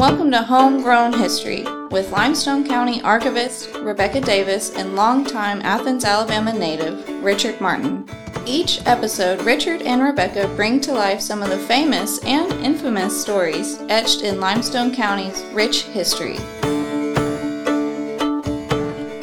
[0.00, 7.06] Welcome to Homegrown History with Limestone County archivist Rebekah Davis and longtime Athens, Alabama native
[7.22, 8.08] Richard Martin.
[8.46, 13.78] Each episode, Richard and Rebekah bring to life some of the famous and infamous stories
[13.90, 16.36] etched in Limestone County's rich history.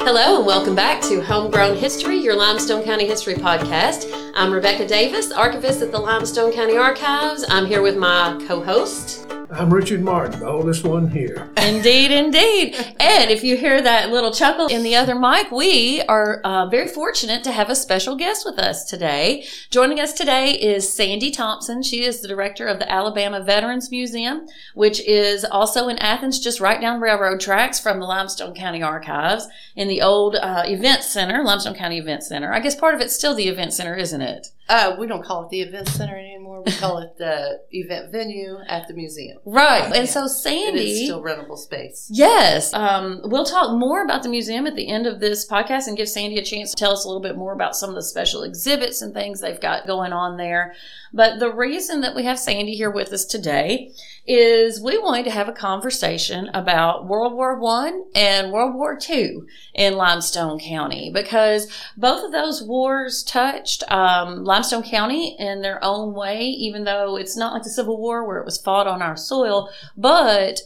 [0.05, 4.11] Hello, and welcome back to Homegrown History, your Limestone County History podcast.
[4.35, 7.43] I'm Rebekah Davis, archivist at the Limestone County Archives.
[7.49, 9.26] I'm here with my co host,
[9.57, 11.49] I'm Richard Martin, the oldest one here.
[11.57, 12.75] Indeed, indeed.
[12.99, 16.87] And if you hear that little chuckle in the other mic, we are uh, very
[16.87, 19.47] fortunate to have a special guest with us today.
[19.71, 21.81] Joining us today is Sandy Thompson.
[21.81, 26.59] She is the director of the Alabama Veterans Museum, which is also in Athens, just
[26.59, 31.43] right down railroad tracks from the Limestone County Archives in the old uh, event center,
[31.43, 32.53] Limestone County Event Center.
[32.53, 34.49] I guess part of it's still the event center, isn't it?
[34.69, 36.61] Uh, we don't call it the event center anymore.
[36.65, 39.37] We call it the event venue at the museum.
[39.45, 39.83] Right.
[39.85, 40.05] And Yeah.
[40.05, 40.91] so Sandy.
[40.91, 42.07] is still rentable space.
[42.11, 42.73] Yes.
[42.73, 46.09] Um, we'll talk more about the museum at the end of this podcast and give
[46.09, 48.43] Sandy a chance to tell us a little bit more about some of the special
[48.43, 50.73] exhibits and things they've got going on there.
[51.13, 53.93] But the reason that we have Sandy here with us today
[54.27, 59.47] is we wanted to have a conversation about World War One and World War Two
[59.73, 66.13] in Limestone County because both of those wars touched um, Limestone County in their own
[66.13, 69.15] way, even though it's not like the Civil War where it was fought on our
[69.15, 70.59] soil, but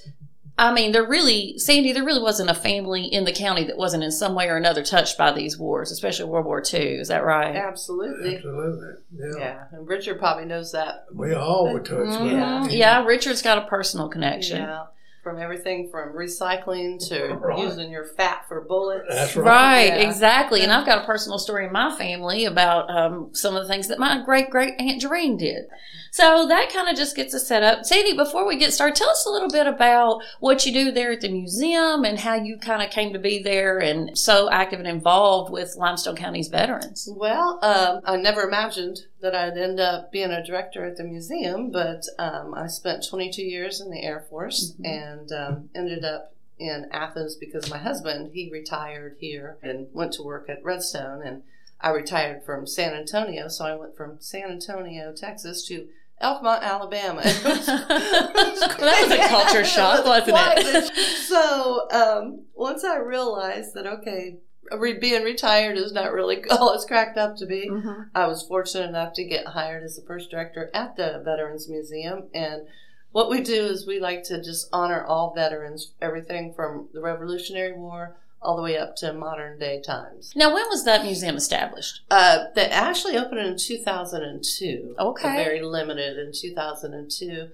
[0.57, 4.03] I mean, there really, Sandy, there really wasn't a family in the county that wasn't
[4.03, 6.80] in some way or another touched by these wars, especially World War II.
[6.99, 7.55] Is that right?
[7.55, 8.35] Absolutely.
[8.35, 8.89] Absolutely.
[9.16, 9.31] Yeah.
[9.39, 9.63] Yeah.
[9.71, 11.05] And Richard probably knows that.
[11.13, 12.66] We all were touched by Mhm.
[12.67, 12.73] it.
[12.73, 14.58] Yeah, Richard's got a personal connection.
[14.58, 14.83] Yeah.
[15.23, 17.59] From everything from recycling to Right.
[17.59, 19.05] using your fat for bullets.
[19.09, 19.45] That's right.
[19.45, 20.08] Right, Yeah.
[20.09, 20.63] exactly.
[20.63, 23.88] And I've got a personal story in my family about um, some of the things
[23.89, 25.65] that my great great Aunt Jerene did.
[26.14, 27.86] So that kind of just gets us set up.
[27.86, 31.14] Sandy, before we get started, tell us a little bit about what you do there
[31.14, 34.80] at the museum and how you kind of came to be there and so active
[34.80, 37.08] and involved with Limestone County's veterans.
[37.16, 41.71] Well, um, I never imagined that I'd end up being a director at the museum,
[41.71, 44.86] but um, I spent 22 years in the Air Force Mhm.
[44.86, 50.23] and um, ended up in Athens because my husband he retired here and went to
[50.23, 51.44] work at Redstone, and
[51.80, 55.88] I retired from San Antonio, so I went from San Antonio, Texas, to
[56.21, 57.21] Elkmont, Alabama.
[57.26, 60.93] It was- That was a culture shock, wasn't it?
[61.27, 64.37] so um, once I realized that okay,
[64.77, 67.70] re- being retired is not really all it's cracked up to be.
[67.70, 68.09] Mhm.
[68.15, 72.30] I was fortunate enough to get hired as the first director at the Veterans Museum.
[72.33, 72.64] And
[73.11, 77.73] what we do is we like to just honor all veterans, everything from the Revolutionary
[77.73, 80.33] War all the way up to modern day times.
[80.35, 82.02] Now, when was that museum established?
[82.09, 84.95] Uh, they actually opened in 2002.
[84.99, 85.35] Okay.
[85.35, 87.49] Very limited in 2002.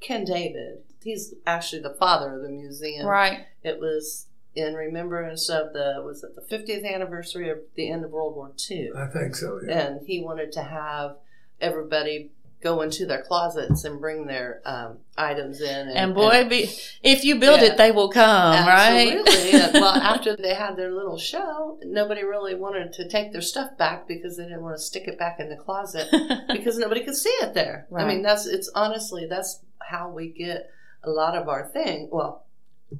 [0.00, 3.06] Ken David, he's actually the father of the museum.
[3.06, 3.46] Right.
[3.62, 8.10] It was in remembrance of the, was it the 50th anniversary of the end of
[8.10, 8.90] World War II?
[8.96, 9.60] I think so.
[9.66, 9.86] Yeah.
[9.86, 11.16] and he wanted to have
[11.60, 12.30] everybody
[12.62, 15.88] go into their closets and bring their um, items in.
[15.88, 16.70] And, And boy, be,
[17.02, 17.68] if you build Yeah.
[17.72, 19.22] it, they will come, absolutely.
[19.52, 19.62] right?
[19.66, 23.76] And, well, after they had their little show, nobody really wanted to take their stuff
[23.78, 26.08] back because they didn't want to stick it back in the closet
[26.52, 27.86] because nobody could see it there.
[27.90, 28.04] Right.
[28.04, 30.70] I mean, that's it's honestly that's how we get
[31.04, 32.08] a lot of our thing.
[32.10, 32.44] Well,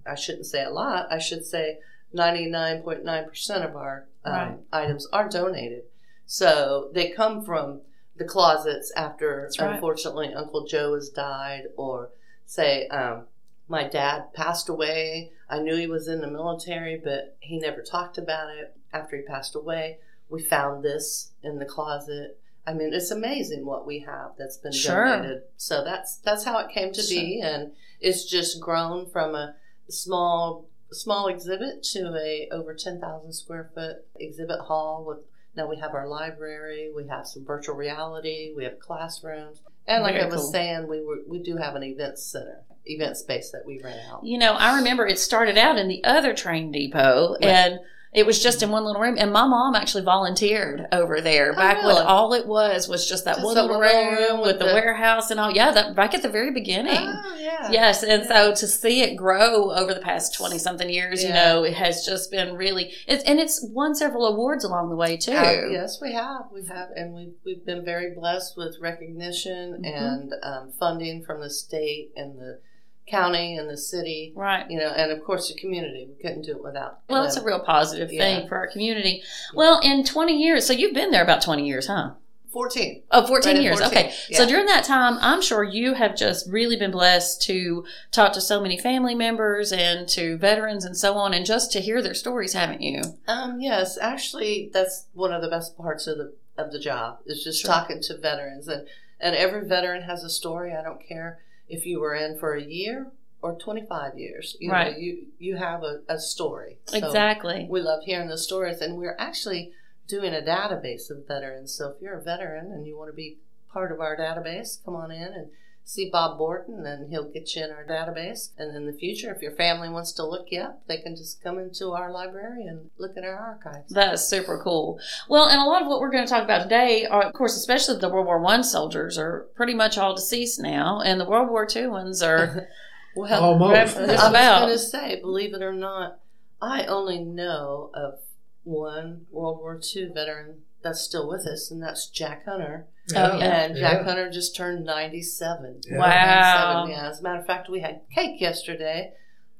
[0.07, 1.11] I shouldn't say a lot.
[1.11, 1.79] I should say
[2.13, 4.59] ninety nine point nine percent of our um, Right.
[4.73, 5.85] items are donated.
[6.27, 7.81] So they come from
[8.19, 9.75] the closets after, right.
[9.75, 12.11] unfortunately, Uncle Joe has died, or
[12.45, 13.25] say um,
[13.69, 15.33] my dad passed away.
[15.49, 18.77] I knew he was in the military, but he never talked about it.
[18.93, 22.39] After he passed away, we found this in the closet.
[22.67, 25.05] I mean, it's amazing what we have that's been Sure.
[25.05, 25.43] donated.
[25.57, 29.55] So that's that's how it came to be, and it's just grown from a
[29.89, 35.05] small small exhibit to a over ten thousand square foot exhibit hall.
[35.07, 35.19] With
[35.57, 40.15] now we have our library, we have some virtual reality, we have classrooms, and like
[40.15, 40.53] Very I was cool.
[40.53, 44.25] saying, we were we do have an event center, event space that we rent out.
[44.25, 47.45] You know, I remember it started out in the other train depot, Right.
[47.45, 47.81] and
[48.13, 49.17] it was just in one little room.
[49.19, 53.25] And my mom actually volunteered over there Oh, back when all it was was just
[53.27, 55.51] that Just one little room, room with with the, the- warehouse and all.
[55.53, 56.97] Yeah, that back at the very beginning.
[56.97, 58.29] Oh yeah, Yes, and Yeah.
[58.29, 62.05] so to see it grow over the past twenty something years, you know, it has
[62.07, 62.93] just been really.
[63.07, 65.33] It's, and it's won several awards along the way too.
[65.33, 66.47] Uh, yes, we have.
[66.53, 69.93] We have, and we've we've been very blessed with recognition Mhm.
[69.97, 72.61] and um, funding from the state and the
[73.07, 74.33] county and the city.
[74.35, 74.69] Right.
[74.71, 76.07] You know, and of course the community.
[76.09, 77.01] We couldn't do it without.
[77.09, 79.23] Well, it's a real positive thing for our community.
[79.55, 82.13] Well, in 20 years, so you've been there about 20 years, huh?
[82.53, 83.03] 14.
[83.11, 83.81] Oh, 14 Right years.
[83.81, 84.15] 14, Okay.
[84.33, 88.41] So during that time, I'm sure you have just really been blessed to talk to
[88.41, 92.15] so many family members and to veterans and so on, and just to hear their
[92.15, 93.03] stories, haven't you?
[93.29, 97.45] Um, yes, actually, that's one of the best parts of the of the job is
[97.45, 97.71] just Sure.
[97.71, 98.89] talking to veterans, and
[99.21, 100.73] and every veteran has a story.
[100.75, 103.09] I don't care if you were in for a year
[103.43, 104.57] or twenty five years.
[104.61, 104.93] You Right.
[104.93, 106.79] Know, you you have a, a story.
[106.87, 107.67] So exactly.
[107.69, 109.73] We love hearing the stories, and we're actually
[110.09, 111.73] doing a database of veterans.
[111.75, 113.39] So if you're a veteran and you want to be
[113.73, 115.49] part of our database, come on in and
[115.87, 118.51] see Bob Borton, and he'll get you in our database.
[118.59, 121.43] And in the future, if your family wants to look you up, they can just
[121.43, 123.93] come into our library and look at our archives.
[123.93, 124.99] That's super cool.
[125.29, 127.57] Well, and a lot of what we're going to talk about today are, of course,
[127.57, 131.49] especially the World War One soldiers are pretty much all deceased now, and the World
[131.49, 132.69] War Two ones are
[133.17, 133.75] Well, Almost.
[133.75, 136.19] I just was going to say, believe it or not,
[136.61, 138.19] I only know of
[138.63, 142.87] one World War II veteran that's still with us, and that's Jack Hunter.
[143.15, 143.63] Oh, yeah.
[143.65, 144.05] And Jack Yeah.
[144.05, 145.83] Hunter just turned 97.
[145.89, 145.99] Yeah.
[145.99, 146.85] Wow.
[146.87, 147.11] 97, yeah.
[147.11, 149.13] As a matter of fact, we had cake yesterday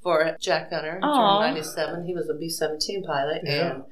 [0.03, 0.95] for Jack Hunter.
[0.95, 1.43] He Aw.
[1.43, 2.07] turned 97.
[2.07, 3.43] He was a B 17 pilot.
[3.45, 3.71] Yeah.
[3.75, 3.85] And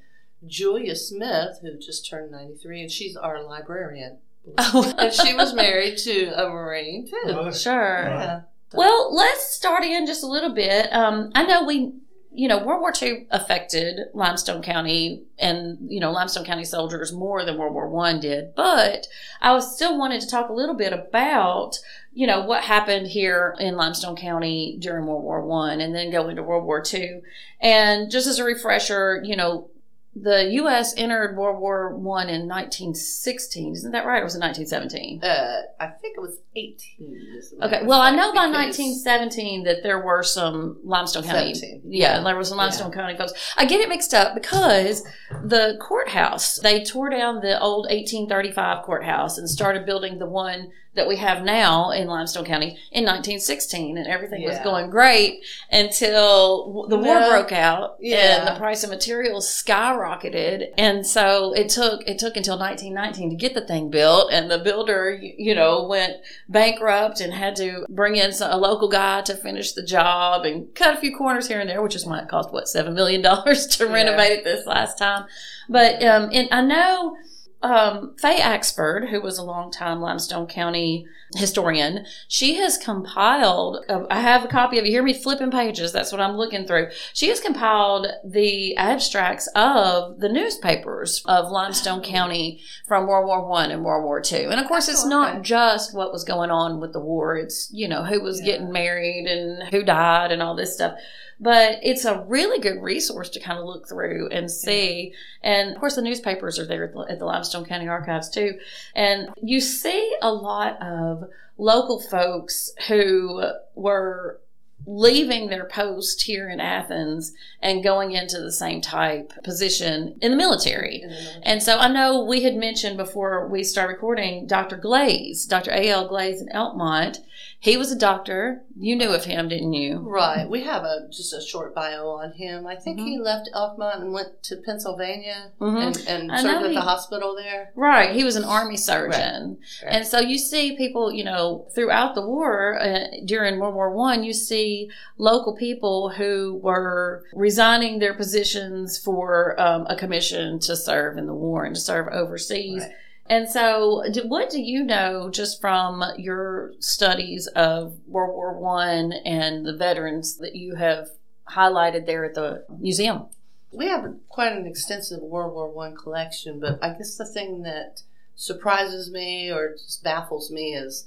[0.47, 4.19] Julia Smith, who just turned 93, and she's our librarian.
[4.59, 7.31] oh, And she was married to a Marine, too.
[7.31, 8.05] Uh, sure.
[8.09, 8.41] yeah.
[8.73, 10.93] Well, let's start in just a little bit.
[10.93, 11.93] Um, I know we,
[12.35, 17.45] you know, World War II affected Limestone County and you know Limestone County soldiers more
[17.45, 19.07] than World War One did, but
[19.41, 21.79] I was still wanted to talk a little bit about
[22.13, 26.29] you know what happened here in Limestone County during World War One, and then go
[26.29, 27.23] into World War Two.
[27.61, 29.71] And just as a refresher, you know.
[30.17, 30.95] The U.S.
[30.97, 33.73] entered World War One in 1916.
[33.75, 34.21] Isn't that right?
[34.21, 35.23] Or was it 1917?
[35.25, 37.35] Uh, I think it was 18.
[37.39, 37.87] as a matter Okay.
[37.87, 41.55] Well, I know by 1917 that there were some Limestone County.
[41.55, 42.23] 17, Yeah, yeah.
[42.23, 43.33] there was some Limestone County folks.
[43.57, 45.05] I get it mixed up because
[45.45, 51.08] the courthouse, they tore down the old 1835 courthouse and started building the one that
[51.08, 56.96] we have now in Limestone County in 1916 and everything was going great until the
[56.96, 57.31] war No.
[57.31, 62.58] broke out and the price of materials skyrocketed and so it took it took until
[62.58, 66.14] 1919 to get the thing built and the builder you, know went
[66.49, 70.96] bankrupt and had to bring in a local guy to finish the job and cut
[70.96, 73.67] a few corners here and there which is why it cost what 7 million dollars
[73.76, 73.93] to Yeah.
[73.93, 75.26] renovate it this last time
[75.69, 77.17] but um and I know
[77.65, 83.85] um, Faye Axford, who was a longtime Limestone County historian, she has compiled.
[83.89, 84.85] Uh, I have a copy of.
[84.87, 85.93] You hear me flipping pages.
[85.93, 86.89] That's what I'm looking through.
[87.13, 93.71] She has compiled the abstracts of the newspapers of Limestone County from World War One
[93.71, 94.49] and World War Two.
[94.51, 97.37] And of course, it's Oh, not just what was going on with the war.
[97.37, 98.47] It's you know who was Yeah.
[98.47, 100.99] getting married and who died and all this stuff.
[101.41, 105.13] But it's a really good resource to kind of look through and see.
[105.43, 108.53] And of course, the newspapers are there at the, at the Limestone County Archives too.
[108.95, 111.24] And you see a lot of
[111.56, 113.43] local folks who
[113.75, 114.41] were
[114.87, 120.37] leaving their post here in Athens and going into the same type position in the
[120.37, 120.97] military.
[120.97, 121.41] In the military.
[121.43, 124.77] And so I know we had mentioned before we start recording Dr.
[124.77, 125.71] Glaze, Dr.
[125.71, 126.09] A.L.
[126.09, 127.19] Glaze in Elkmont.
[127.65, 128.61] He was a doctor.
[128.79, 129.97] You knew of him, didn't you?
[130.01, 130.47] Right.
[130.47, 132.67] We have a just a short bio on him.
[132.67, 135.81] I think he left Elkmont and went to Pennsylvania Mhm.
[136.07, 137.73] and, and served at he- the hospital there.
[137.75, 138.15] Right.
[138.15, 139.57] He was an army surgeon.
[139.83, 139.95] Right.
[139.95, 144.25] And so you see people, you know, throughout the war, uh, during World War One,
[144.25, 151.17] you see local people who were resigning their positions for um, a commission to serve
[151.17, 152.83] in the war and to serve overseas.
[152.83, 152.93] Right.
[153.27, 159.65] And so, what do you know just from your studies of World War One and
[159.65, 161.09] the veterans that you have
[161.49, 163.27] highlighted there at the museum?
[163.73, 168.03] We have quite an extensive World War One collection, but I guess the thing that
[168.37, 171.07] surprises me or just baffles me is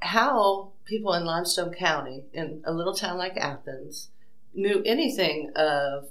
[0.00, 4.08] how people in Limestone County, in a little town like Athens,
[4.54, 6.08] knew anything of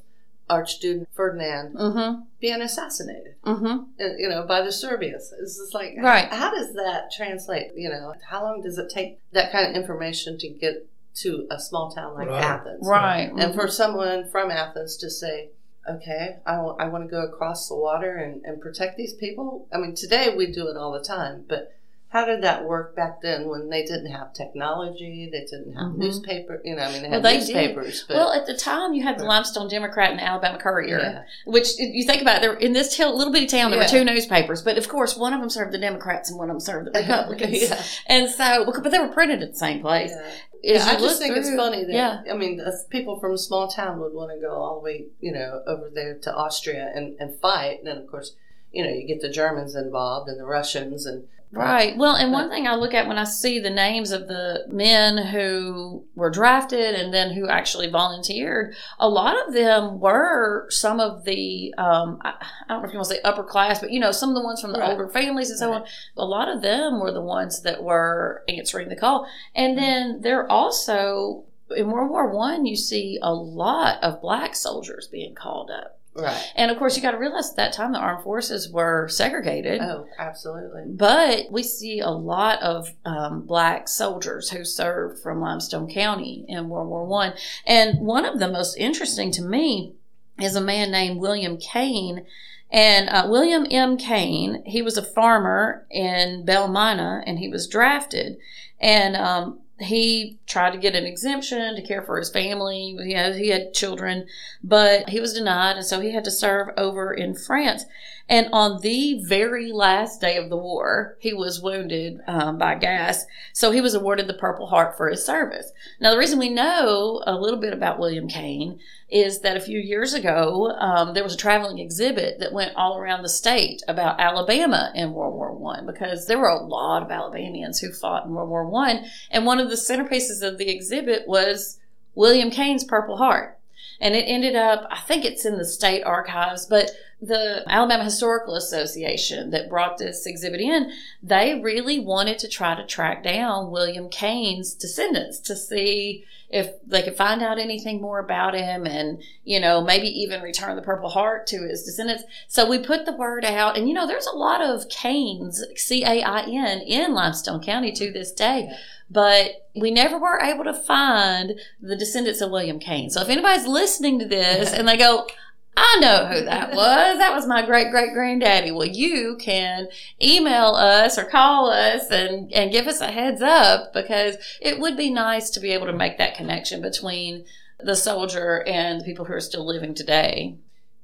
[0.54, 2.22] Archduke Ferdinand Mm-hmm.
[2.40, 3.36] being assassinated.
[3.46, 3.76] Mm-hmm.
[4.20, 5.34] you know, by the Serbians.
[5.42, 6.28] It's just like, Right.
[6.32, 7.72] How does that translate?
[7.76, 11.60] You know, how long does it take that kind of information to get to a
[11.60, 12.44] small town like Right.
[12.44, 12.88] Athens?
[12.88, 13.32] Right.
[13.38, 15.50] And for someone from Athens to say,
[15.90, 16.58] okay, I
[16.88, 19.68] want to go across the water and, and protect these people.
[19.74, 21.76] I mean, today we do it all the time, but
[22.14, 25.30] how did that work back then when they didn't have technology?
[25.32, 25.98] They didn't have Mhm.
[25.98, 26.62] newspaper.
[26.64, 29.02] You know, I mean, they Well, had they newspapers, but well, at the time, you
[29.04, 31.00] had the Limestone Democrat and the Alabama Courier.
[31.00, 34.04] yeah, Which you think about, it, there in this little bitty town, there were two
[34.06, 36.88] newspapers, but of course, one of them served the Democrats and one of them served
[36.88, 37.62] the Republicans.
[37.70, 37.82] yeah.
[38.08, 40.12] And so, but they were printed at the same place.
[40.16, 40.32] Yeah.
[40.66, 44.00] Yeah, I just think it's funny that yeah, I mean, people from a small town
[44.00, 47.36] would want to go all the way, you know, over there to Austria and, and
[47.42, 47.80] fight.
[47.80, 48.36] And then, of course,
[48.72, 51.96] you know, you get the Germans involved and the Russians and Right.
[51.96, 55.18] Well, and one thing I look at when I see the names of the men
[55.28, 61.26] who were drafted and then who actually volunteered, a lot of them were some of
[61.26, 64.00] the, um, I, I don't know if you want to say upper class, but you
[64.00, 64.92] know, some of the ones from the Right.
[64.92, 65.82] older families and so Right.
[65.82, 65.88] on.
[66.18, 69.28] A lot of them were the ones that were answering the call.
[69.54, 71.44] And then there also,
[71.76, 76.00] in World War One, you see a lot of black soldiers being called up.
[76.16, 76.52] Right.
[76.56, 79.82] And of course, you got to realize at that time the armed forces were segregated.
[79.82, 80.84] Oh, absolutely.
[80.88, 86.70] But we see a lot of um, black soldiers who served from Limestone County in
[86.70, 87.34] World War One,
[87.66, 89.94] and one of the most interesting to me
[90.40, 92.26] is a man named William Kane.
[92.72, 93.98] And uh, William M.
[93.98, 98.38] Kane, he was a farmer in Belle Mina, and he was drafted.
[98.80, 102.98] And um, he tried to get an exemption to care for his family.
[103.04, 104.28] He had, he had children,
[104.64, 107.86] but he was denied, and so he had to serve over in France.
[108.30, 113.26] And on the very last day of the war, he was wounded um, by gas.
[113.52, 115.72] So he was awarded the Purple Heart for his service.
[116.00, 119.78] Now, the reason we know a little bit about William Kane is that a few
[119.78, 124.20] years ago, um, there was a traveling exhibit that went all around the state about
[124.20, 128.34] Alabama in World War One because there were a lot of Alabamians who fought in
[128.34, 129.06] World War One.
[129.30, 131.78] And one of the centerpieces of the exhibit was
[132.16, 133.60] William Kane's Purple Heart.
[134.00, 136.92] And it ended up, I think it's in the state archives, but
[137.26, 142.86] the Alabama Historical Association that brought this exhibit in, they really wanted to try to
[142.86, 148.54] track down William Kane's descendants to see if they could find out anything more about
[148.54, 152.24] him and, you know, maybe even return the Purple Heart to his descendants.
[152.48, 156.04] So we put the word out, and, you know, there's a lot of Canes, C
[156.04, 158.70] A I N, in Limestone County to this day.
[159.10, 163.10] But we never were able to find the descendants of William Kane.
[163.10, 165.28] So if anybody's listening to this and they go,
[165.76, 167.18] I know who that was.
[167.18, 168.72] That was my great great granddaddy.
[168.72, 169.88] Well, you can
[170.22, 174.96] email us or call us and, and give us a heads up because it would
[174.96, 177.46] be nice to be able to make that connection between
[177.80, 180.56] the soldier and the people who are still living today.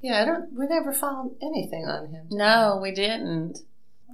[0.02, 0.54] Yeah, I don't.
[0.54, 2.28] We never found anything on him.
[2.30, 3.60] No, we didn't.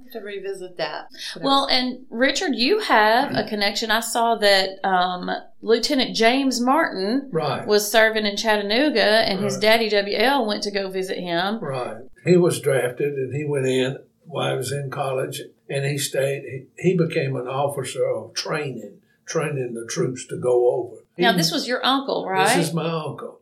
[0.06, 1.08] I'll have to revisit that.
[1.40, 3.90] Well, and Richard, you have a connection.
[3.90, 5.30] I saw that um,
[5.62, 7.66] Lieutenant James Martin Right.
[7.66, 11.58] was serving in Chattanooga, and his daddy WL went to go visit him.
[11.60, 12.02] Right.
[12.24, 16.42] He was drafted and he went in while I was in college and he stayed.
[16.76, 20.96] He, he became an officer of training, training the troops to go over.
[21.18, 22.56] Now, this was your uncle, right?
[22.56, 23.40] This is my uncle.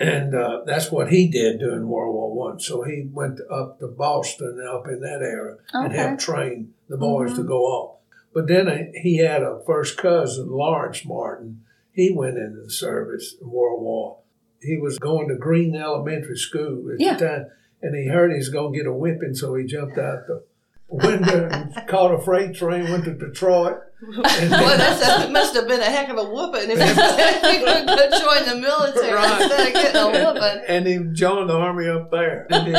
[0.00, 2.58] And uh, that's what he did during World War One.
[2.58, 5.94] So he went up to Boston, up in that area, and Okay.
[5.98, 6.08] Mm-hmm.
[6.08, 7.98] helped train the boys to go off.
[8.32, 11.62] But then uh, he had a first cousin, Lawrence Martin.
[11.92, 14.18] He went into the service in World War.
[14.62, 17.14] He was going to Green Elementary School at Yeah.
[17.16, 17.46] the time,
[17.82, 20.44] and he heard he was going to get a whipping, so he jumped out the
[20.88, 23.80] window and caught a freight train, went to Detroit.
[24.40, 27.86] And Well, that's, that must have been a heck of a whooping if you could
[27.86, 29.40] go join the military Right.
[29.42, 30.62] instead of getting a whooping.
[30.68, 32.46] and he joined the army up there.
[32.50, 32.74] He, did.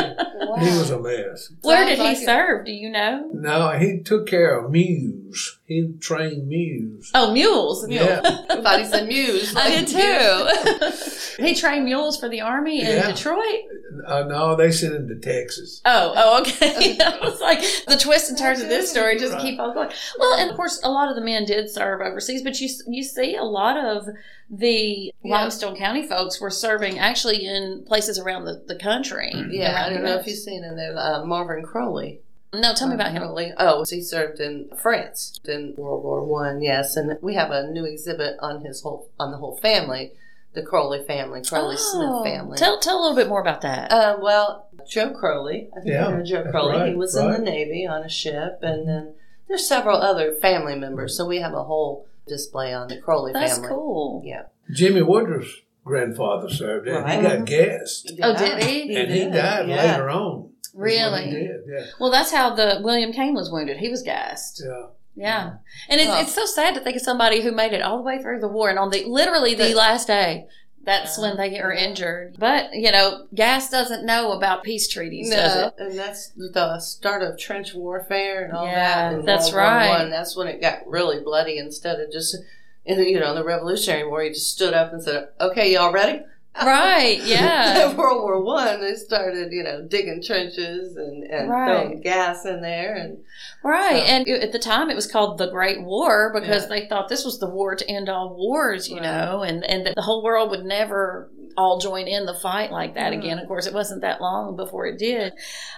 [0.60, 1.52] He was a mess.
[1.62, 2.26] Where did Sounds he it.
[2.26, 2.66] serve?
[2.66, 3.30] Do you know?
[3.34, 5.21] No, he took care of Mews.
[5.66, 7.12] He trained mules.
[7.14, 7.88] Oh, mules.
[7.90, 9.56] Yeah, I thought he said muse.
[9.56, 11.44] I did too.
[11.44, 13.12] he trained mules for the army in Yeah.
[13.12, 13.62] Detroit.
[14.06, 15.82] uh, no, they sent him to Texas.
[15.86, 16.98] Oh, oh, okay.
[17.04, 19.42] I was like the twists and turns of this story just Right.
[19.42, 19.90] keep on going.
[20.20, 23.04] Well, and of course, a lot of the men did serve overseas, but you you
[23.04, 24.06] see a lot of
[24.50, 25.32] the Yeah.
[25.38, 29.32] Limestone County folks were serving actually in places around the, the country.
[29.50, 30.94] Yeah, I don't know if you've seen him there.
[30.98, 32.20] Uh, Marvin Crowley.
[32.54, 33.22] No, tell me about him.
[33.22, 33.54] Crowley.
[33.58, 36.62] Oh, he served in France in World War One.
[36.62, 40.12] Yes, and we have a new exhibit on his whole on the whole family,
[40.54, 42.58] the Crowley family, Crowley Oh, Smith family.
[42.58, 43.90] Tell tell a little bit more about that.
[43.92, 45.70] Uh, well, Joe Crowley.
[45.72, 46.74] I think Yeah, you know Joe that's Crowley.
[46.74, 49.14] he right, was in the Navy on a ship, and then
[49.48, 51.16] there's several other family members.
[51.16, 53.68] So we have a whole display on the Crowley That's family.
[53.70, 54.22] That's cool.
[54.26, 54.44] Yeah.
[54.70, 58.96] Jimmy Woodruff's grandfather served, and he got gassed, Oh, did he?
[58.96, 59.76] and he did, died yeah.
[59.78, 60.51] later on.
[60.74, 61.30] That's Really?
[61.32, 61.62] Did.
[61.68, 61.86] Yeah.
[62.00, 63.78] Well, that's how the William Kane was wounded.
[63.78, 64.62] He was gassed.
[64.66, 64.88] Yeah.
[65.14, 65.52] Yeah,
[65.90, 66.22] and it's, Oh.
[66.22, 68.48] it's so sad to think of somebody who made it all the way through the
[68.48, 70.48] war, and on the literally the But- last day,
[70.86, 71.24] that's Yeah.
[71.24, 72.38] when they are injured.
[72.40, 75.74] But you know, gas doesn't know about peace treaties, does No, it?
[75.78, 79.20] and that's the start of trench warfare and all Yeah, that.
[79.20, 79.90] in that's World War right.
[80.00, 80.10] One.
[80.10, 81.58] That's when it got really bloody.
[81.58, 82.38] Instead of just,
[82.86, 86.22] you know, the Revolutionary War, he just stood up and said, "Okay, y'all ready?"
[86.56, 87.20] Right?
[87.24, 87.96] Yeah.
[87.96, 91.68] World War One, they started, you know, digging trenches and, and Right.
[91.68, 93.20] throwing gas in there, and
[93.64, 96.70] Right, So- and at the time it was called the Great War because Yeah.
[96.70, 99.04] they thought this was the war to end all wars, you Right.
[99.04, 102.96] know, and and that the whole world would never all join in the fight like
[102.96, 103.38] that again.
[103.40, 105.34] Of course, it wasn't that long before it did.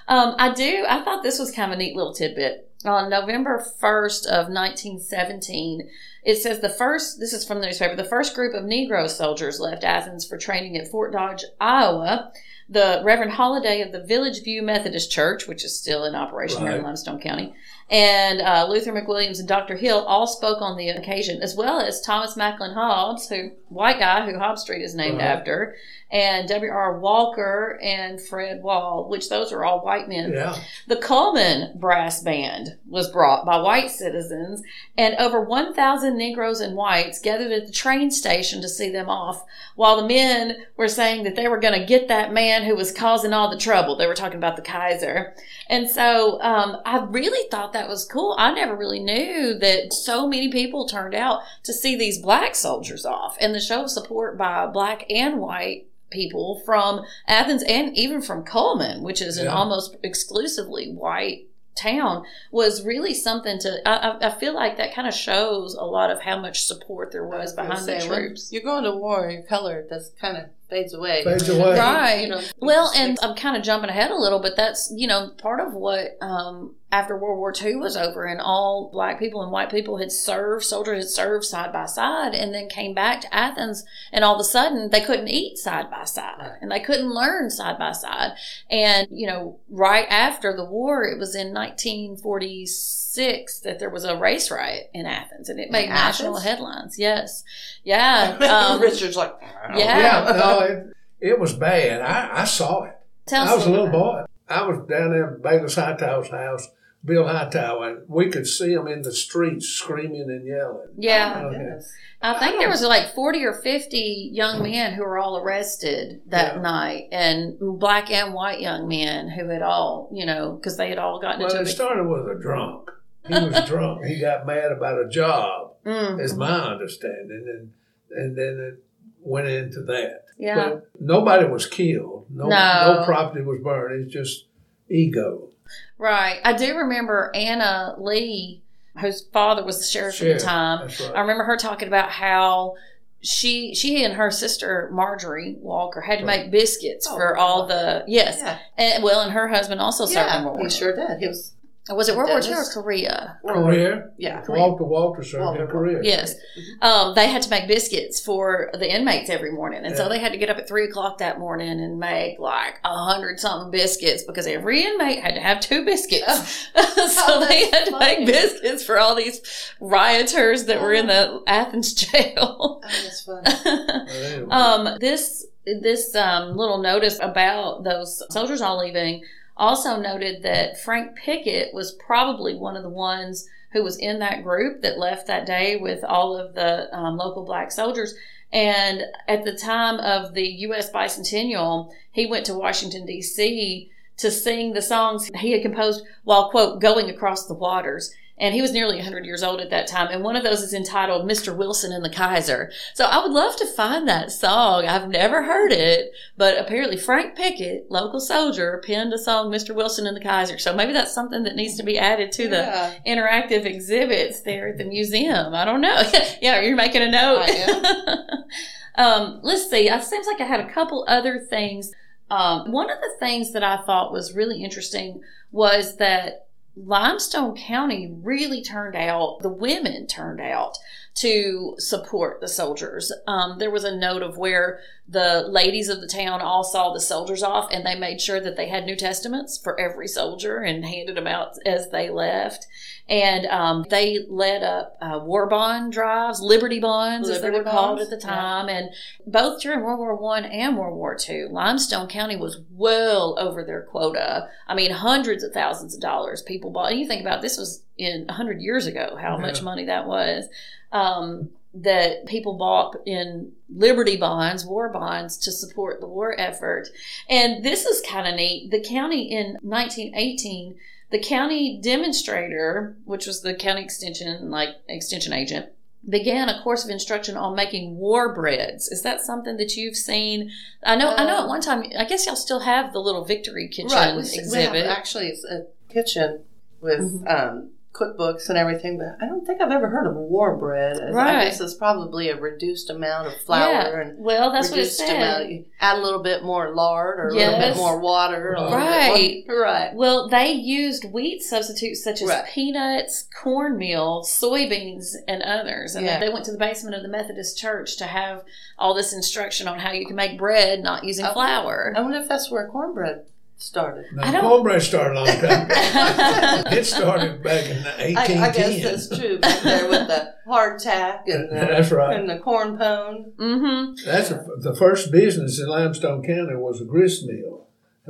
[0.07, 0.85] Um, I do.
[0.87, 2.69] I thought this was kind of a neat little tidbit.
[2.85, 5.89] On November 1st of 1917,
[6.25, 9.59] it says the first, this is from the newspaper, the first group of Negro soldiers
[9.59, 12.31] left Athens for training at Fort Dodge, Iowa.
[12.69, 16.71] The Reverend Holiday of the Village View Methodist Church, which is still in operation here
[16.77, 17.53] in Limestone County,
[17.89, 19.75] and uh, Luther McWilliams and Dr.
[19.75, 24.25] Hill all spoke on the occasion, as well as Thomas Macklin Hobbs, who white guy
[24.25, 25.25] who Hobbs Street is named Right.
[25.25, 25.75] after,
[26.13, 26.99] and W.R.
[26.99, 30.31] Walker and Fred Wall, which those are all white men.
[30.31, 30.55] Yeah.
[30.87, 34.61] The Coleman Brass Band was brought by white citizens,
[34.95, 39.43] and over 1,000 Negroes and whites gathered at the train station to see them off,
[39.75, 42.91] while the men were saying that they were going to get that man who was
[42.91, 43.97] causing all the trouble.
[43.97, 45.33] They were talking about the Kaiser.
[45.67, 48.35] And so um, I really thought that was cool.
[48.37, 53.03] I never really knew that so many people turned out to see these black soldiers
[53.03, 58.21] off, and the show of support by black and white people from Athens and even
[58.21, 59.53] from Coleman, which is an Yeah.
[59.55, 63.87] almost exclusively white town, was really something to.
[63.87, 67.11] I, I- I feel like that kind of shows a lot of how much support
[67.11, 68.49] there was I was gonna behind the say, when troops.
[68.51, 71.23] You're going to war, you're colored that's kind of fades away.
[71.23, 71.77] Fades away.
[71.77, 72.21] Right.
[72.21, 75.29] You know, Well, and I'm kind of jumping ahead a little, but that's, you know,
[75.37, 79.51] part of what um, after World War II was over and all black people and
[79.51, 83.33] white people had served, soldiers had served side by side and then came back to
[83.35, 86.51] Athens and all of a sudden they couldn't eat side by side Right.
[86.61, 88.31] and they couldn't learn side by side.
[88.69, 94.17] And, you know, right after the war, it was in 1946 that there was a
[94.17, 96.43] race riot in Athens and it made national Athens?
[96.49, 96.99] headlines.
[96.99, 97.43] Yes.
[97.83, 98.37] Yeah.
[98.73, 99.33] Um, Richard's like,
[99.75, 99.97] Yeah.
[100.27, 100.87] Yeah, no, it,
[101.19, 102.01] it was bad.
[102.01, 102.97] I, I saw it.
[103.25, 103.93] tell I was a little bit.
[103.93, 104.25] boy.
[104.49, 106.67] I was down there at Bayless Hightower's house,
[107.05, 110.89] Bill Hightower, and we could see them in the streets screaming and yelling.
[110.97, 111.33] Yeah.
[111.37, 111.91] Oh, my goodness.
[112.21, 116.55] I think there was like 40 or 50 young men who were all arrested that
[116.55, 116.61] Yeah.
[116.61, 120.97] night, and black and white young men who had all, you know, because they had
[120.99, 122.89] all gotten Well, into it started with a drunk.
[123.27, 124.05] He was drunk.
[124.05, 127.71] He got mad about a job, Mm, is my understanding, and
[128.17, 128.83] and then it
[129.21, 130.25] went into that.
[130.37, 130.55] yeah.
[130.69, 132.25] But nobody was killed.
[132.29, 132.95] No, No.
[132.99, 134.03] no property was burned.
[134.05, 134.45] It's just
[134.89, 135.49] ego.
[135.97, 136.39] Right.
[136.43, 138.61] I do remember Anna Lee,
[138.99, 140.87] whose father was the sheriff, at the time.
[140.87, 142.75] That's I remember her talking about how
[143.21, 148.03] she she and her sister Marjorie Walker had to make biscuits Oh, for all the
[148.07, 150.65] yes, Yeah, and well, and her husband also served in yeah World War.
[150.67, 151.19] he sure did.
[151.19, 151.53] He was
[151.89, 153.39] Was it World War II or Korea?
[153.45, 153.61] Korea?
[153.61, 154.11] Career.
[154.17, 155.99] Yeah, Walter Walter served Walter in Korea.
[156.01, 156.35] Yes.
[156.81, 160.31] um, they had to make biscuits for the inmates every morning, and so they had
[160.31, 164.23] to get up at three o'clock that morning and make like a hundred something biscuits
[164.23, 166.69] because every inmate had to have two biscuits.
[166.73, 168.17] so they that's had to funny.
[168.19, 169.41] make biscuits for all these
[169.81, 172.33] rioters that were in the Athens jail.
[172.45, 174.09] Oh, that's funny.
[174.09, 174.47] Anyway.
[174.51, 179.23] um, this this um, little notice about those soldiers all leaving
[179.55, 184.43] also noted that Frank Pickett was probably one of the ones who was in that
[184.43, 188.15] group that left that day with all of the um, local black soldiers.
[188.51, 190.91] And at the time of the U.S.
[190.91, 193.89] bicentennial, he went to Washington, D.C.
[194.17, 198.13] to sing the songs he had composed while, quote, going across the waters.
[198.43, 200.09] And he was nearly 100 years old at that time.
[200.11, 201.55] And one of those is entitled Mr.
[201.55, 202.73] Wilson and the Kaiser.
[202.93, 204.85] So I would love to find that song.
[204.85, 209.73] I've never heard it, but apparently Frank Pickett, local soldier, penned a song, Mr.
[209.73, 210.57] Wilson and the Kaiser.
[210.57, 212.93] So maybe that's something that needs to be added to the Yeah.
[213.07, 215.53] interactive exhibits there at the museum.
[215.55, 216.03] I don't know.
[216.41, 217.49] yeah, you're making a note.
[218.95, 219.87] um, let's see.
[219.87, 221.93] It seems like I had a couple other things.
[222.29, 225.21] Um, one of the things that I thought was really interesting
[225.53, 226.42] was that
[226.75, 230.77] Limestone County really turned out, the women turned out
[231.15, 233.11] to support the soldiers.
[233.27, 236.99] Um, there was a note of where the ladies of the town all saw the
[236.99, 240.83] soldiers off and they made sure that they had New Testaments for every soldier and
[240.83, 242.65] handed them out as they left.
[243.09, 247.71] And um, they led up uh, war bond drives, Liberty bonds, as they Liberty were
[247.71, 248.25] called at the yeah.
[248.25, 248.69] time.
[248.69, 248.91] And
[249.27, 253.81] both during World War One and World War Two, Limestone County was well over their
[253.81, 254.47] quota.
[254.67, 256.91] I mean, hundreds of thousands of dollars people bought.
[256.91, 260.45] And you think about this was in hundred years ago, how much money that was.
[260.93, 266.89] Um, that people bought in Liberty bonds, war bonds, to support the war effort.
[267.29, 268.69] And this is kind of neat.
[268.69, 270.75] The county in 1918,
[271.13, 275.67] the county demonstrator, which was the county extension, like extension agent,
[276.09, 278.87] began a course of instruction on making war breads.
[278.89, 280.51] Is that something that you've seen?
[280.83, 281.13] I know.
[281.15, 281.37] I know.
[281.37, 284.15] At Um, one time, I guess y'all still have the little victory kitchen Right.
[284.15, 284.85] We, s- we have, exhibit.
[284.87, 286.39] actually, it's a kitchen
[286.81, 287.29] with Mhm.
[287.31, 290.99] um, cookbooks and everything, but I don't think I've ever heard of war bread.
[290.99, 294.01] I- I guess it's probably a reduced amount of flour yeah.
[294.01, 295.15] and Well, that's what it reduced said.
[295.15, 295.67] amount.
[295.79, 298.53] Add a little bit more lard or a little bit more water.
[298.53, 299.43] a little bit Right.
[299.47, 299.93] more- right.
[299.93, 302.45] Well, they used wheat substitutes such as Right.
[302.45, 305.95] peanuts, cornmeal, soybeans, and others.
[305.95, 306.19] And Yeah.
[306.19, 308.43] they went to the basement of the Methodist church to have
[308.79, 311.33] all this instruction on how you can make bread not using Oh.
[311.33, 311.93] flour.
[311.95, 313.25] I wonder if that's where cornbread
[313.63, 314.05] started.
[314.19, 316.69] I Now, don't- cornbread started a long time ago.
[316.77, 318.43] It started back in the I, 1810.
[318.43, 319.39] I guess that's true.
[319.39, 322.19] Back there with the hardtack and the, That's right.
[322.19, 323.33] and the corn pone.
[323.37, 324.05] mm-hmm.
[324.05, 327.67] That's a, the first business in Limestone County was a grist mill,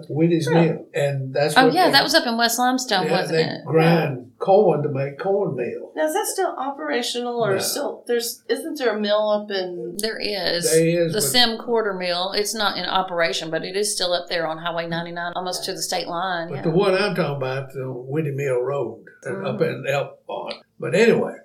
[0.09, 3.37] Wheaties Mill, and that's Oh yeah, they, that was up in West Limestone, yeah, wasn't
[3.37, 3.65] they it?
[3.65, 5.91] grind corn to make cornmeal.
[5.95, 7.59] Now is that still operational or No.
[7.59, 10.71] still there's isn't there a mill up in There is.
[10.71, 12.31] There is, the but- Sim Quarter Mill.
[12.33, 15.73] It's not in operation, but it is still up there on Highway 99, almost to
[15.73, 16.49] the state line.
[16.49, 16.61] But Yeah.
[16.63, 20.55] the one I'm talking about, the Whitty Mill Road, uh, up in Elkhorn.
[20.79, 21.35] But anyway,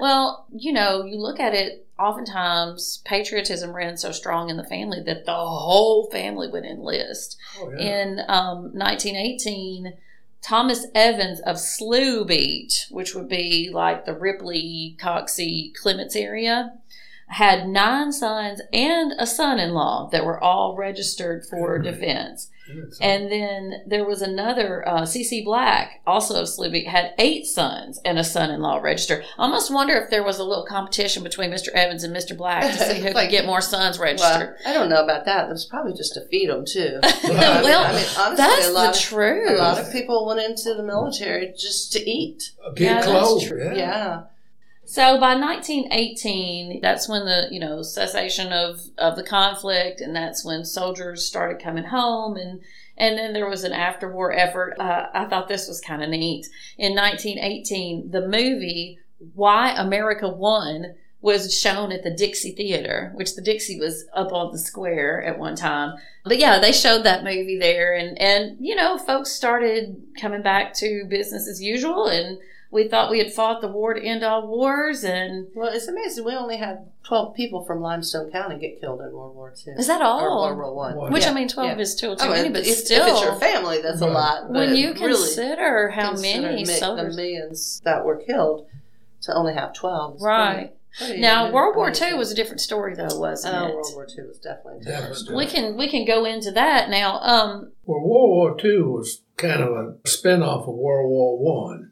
[0.00, 5.00] Well, you know, you look at it, oftentimes patriotism ran so strong in the family
[5.04, 7.36] that the whole family would enlist.
[7.58, 8.02] oh, yeah.
[8.02, 9.94] In um, 1918,
[10.42, 16.74] Thomas Evans of Slough Beach, which would be like the Ripley, Coxey, Clements area,
[17.28, 21.84] had nine sons and a son in law that were all registered for Mhm.
[21.84, 22.50] defense.
[22.78, 25.42] It's- And then there was another, uh, C.C.
[25.44, 29.24] Black, also of Slough had eight sons and a son in law registered.
[29.38, 31.68] I almost wonder if there was a little competition between Mr.
[31.74, 32.36] Evans and Mr.
[32.36, 34.56] Black to see who Like- could get more sons well, registered.
[34.66, 35.46] I don't know about that.
[35.48, 36.98] It was probably just to feed them too.
[37.24, 39.50] well, I mean, honestly, that's a lot the of, truth.
[39.50, 42.52] A lot of people went into the military just to eat.
[42.76, 43.46] Get Yeah, that's clothes.
[43.48, 43.64] true.
[43.64, 43.74] Yeah.
[43.74, 44.22] Yeah.
[44.92, 50.44] So by 1918, that's when the you know cessation of of the conflict, and that's
[50.44, 52.60] when soldiers started coming home, and
[52.98, 54.74] and then there was an after-war effort.
[54.78, 56.46] Uh, I thought this was kind of neat.
[56.76, 58.98] In 1918, the movie
[59.32, 64.52] "Why America Won" was shown at the Dixie Theater, which the Dixie was up on
[64.52, 65.96] the square at one time.
[66.22, 70.74] But yeah, they showed that movie there, and and you know, folks started coming back
[70.74, 72.36] to business as usual, and
[72.72, 76.24] we thought we had fought the war to end all wars, and Well, it's amazing.
[76.24, 79.74] We only had 12 people from Limestone County get killed in World War II.
[79.76, 80.22] is that Or all?
[80.56, 80.96] World War One.
[80.96, 81.12] One.
[81.12, 81.82] Which Yeah, I mean, twelve yeah.
[81.82, 84.06] is still too I mean, many, but if, still, if it's your family, that's a
[84.06, 84.50] lot.
[84.50, 88.66] when but you really consider how consider many mi- the millions that were killed,
[89.22, 90.20] to only have 12.
[90.22, 90.54] right?
[90.56, 90.72] pretty-
[91.06, 92.08] pretty Now, World War amazing.
[92.08, 93.74] II was a different story, though, wasn't Oh, it?
[93.74, 94.92] World War II was definitely a Definitely.
[94.96, 95.36] different story.
[95.36, 97.18] We can we can go into that now.
[97.20, 101.91] Um, Well, World War II was kind of a spinoff of World War One,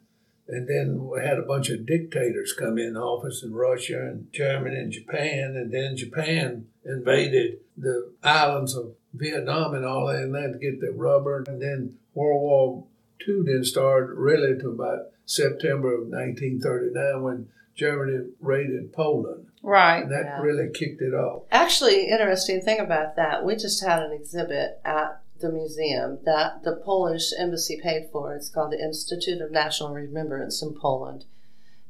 [0.51, 4.75] and then we had a bunch of dictators come in office in Russia and Germany
[4.75, 10.41] and Japan, and then Japan invaded the islands of Vietnam and all that, and they
[10.41, 12.83] had to get the rubber, and then World War
[13.27, 20.03] II didn't start really to about September of 1939 when Germany raided Poland, right.
[20.03, 20.41] and that Yeah.
[20.41, 21.43] really kicked it off.
[21.51, 26.75] Actually, interesting thing about that, we just had an exhibit at the museum that the
[26.75, 28.33] Polish embassy paid for.
[28.33, 31.25] It's called the Institute of National Remembrance in Poland.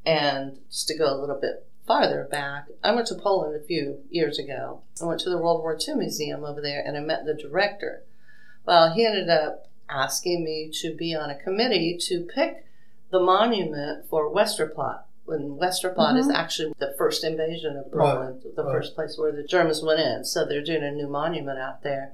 [0.06, 4.00] And just to go a little bit farther back, I went to Poland a few
[4.10, 4.82] years ago.
[5.02, 8.04] I went to the World War II museum over there and I met the director.
[8.66, 12.66] Well, he ended up asking me to be on a committee to pick
[13.12, 15.04] the monument for Westerplatte.
[15.26, 16.36] When Westerplatte is mm-hmm.
[16.36, 18.74] actually the first invasion of Right, Poland, the right.
[18.74, 20.26] first place where the Germans went in.
[20.26, 22.14] So they're doing a new monument out there.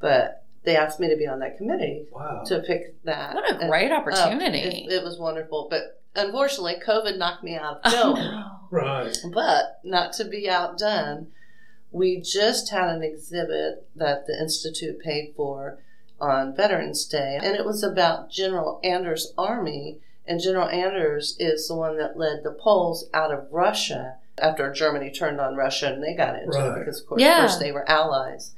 [0.00, 2.42] But they asked me to be on that committee Wow.
[2.46, 3.34] to pick that.
[3.34, 4.86] What a And- great oh, opportunity!
[4.88, 5.68] it, it was wonderful.
[5.70, 8.44] But unfortunately, COVID knocked me out of Oh, no.
[8.70, 9.16] Right.
[9.32, 11.28] But not to be outdone,
[11.90, 15.78] we just had an exhibit that the Institute paid for
[16.20, 20.00] on Veterans Day, and it was about General Anders' army.
[20.26, 25.10] And General Anders is the one that led the Poles out of Russia after Germany
[25.10, 26.72] turned on Russia and they got into Right.
[26.76, 27.42] it because, of course, Yeah.
[27.46, 28.54] first they were allies.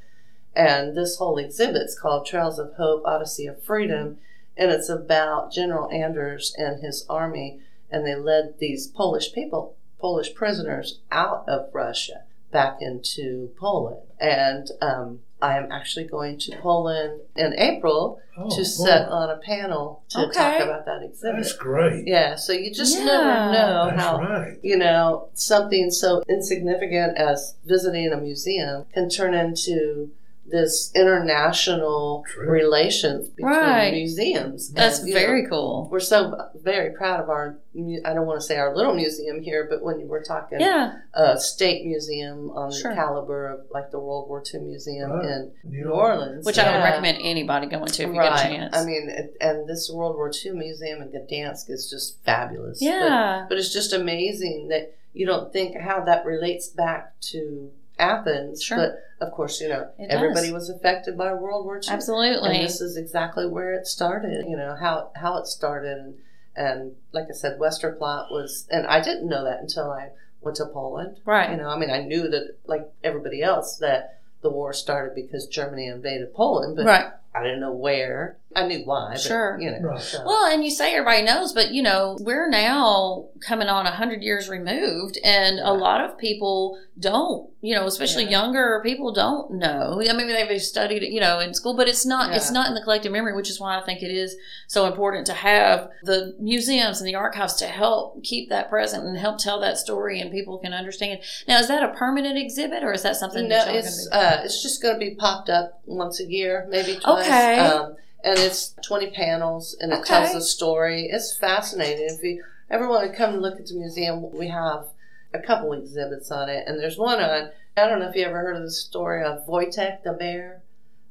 [0.54, 4.18] And this whole exhibit's called Trails of Hope, Odyssey of Freedom,
[4.56, 7.60] and it's about General Anders and his army,
[7.90, 14.02] and they led these Polish people, Polish prisoners, out of Russia back into Poland.
[14.18, 18.62] And um, I am actually going to Poland in April Oh, to boy.
[18.62, 20.32] sit on a panel to Okay.
[20.32, 21.36] talk about that exhibit.
[21.42, 22.06] That's great.
[22.08, 23.04] Yeah, so you just Yeah.
[23.04, 24.58] never know That's how right.
[24.62, 30.10] you know, something so insignificant as visiting a museum can turn into
[30.50, 32.48] this international True.
[32.48, 33.92] relations between Right.
[33.92, 34.70] museums.
[34.72, 35.88] That's And, you know, very cool.
[35.90, 37.58] we're so very proud of our.
[38.04, 40.94] I don't want to say our little museum here, but when we're talking Yeah.
[41.14, 42.90] a state museum on Sure.
[42.90, 45.24] the caliber of like the World War II museum Right.
[45.24, 46.84] in New New Orleans, Which I would Yeah.
[46.84, 48.76] recommend anybody going to if you get a chance.
[48.76, 49.08] I mean,
[49.40, 52.80] and this World War II museum in Gdansk is just fabulous.
[52.80, 53.46] But- yeah.
[53.48, 58.62] but it's just amazing that you don't think how that relates back to Athens.
[58.62, 58.78] Sure.
[58.78, 60.68] But of course, you know, It everybody does.
[60.68, 61.90] was affected by World War II.
[61.90, 62.56] Absolutely.
[62.56, 65.98] And this is exactly where it started, you know, how, how it started.
[65.98, 66.14] And,
[66.56, 70.10] and like I said, Westerplatte was, and I didn't know that until I
[70.40, 71.20] went to Poland.
[71.26, 71.50] right.
[71.50, 75.46] You know, I mean, I knew that, like everybody else, that the war started because
[75.46, 77.06] Germany invaded Poland, but right.
[77.34, 78.38] I didn't know where.
[78.56, 79.56] I knew why, but, Sure.
[79.60, 79.78] you know.
[79.90, 80.00] Right.
[80.00, 83.92] so- Well, and you say everybody knows, but you know, we're now coming on a
[83.92, 88.30] hundred years removed, and a lot of people don't, you know, especially Yeah.
[88.42, 90.02] younger people don't know.
[90.06, 92.74] I mean, they've studied it, you know, in school, but it's not, it's not in
[92.74, 94.34] the collective memory, which is why I think it is
[94.66, 99.16] so important to have the museums and the archives to help keep that present and
[99.16, 101.20] help tell that story, and people can understand.
[101.46, 103.48] Now, is that a permanent exhibit, or is that something?
[103.48, 106.96] No, that it's uh, it's just going to be popped up once a year, maybe
[106.96, 107.24] twice.
[107.26, 107.58] Okay.
[107.60, 110.09] Um, and it's twenty panels, and it Okay.
[110.09, 111.09] tells the story.
[111.11, 112.06] It's fascinating.
[112.11, 114.87] If you ever want to come and look at the museum, we have
[115.33, 117.50] a couple exhibits on it, and there's one on.
[117.76, 120.62] I don't know if you ever heard of the story of Wojtek the bear,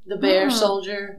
[0.06, 1.17] the bear soldier.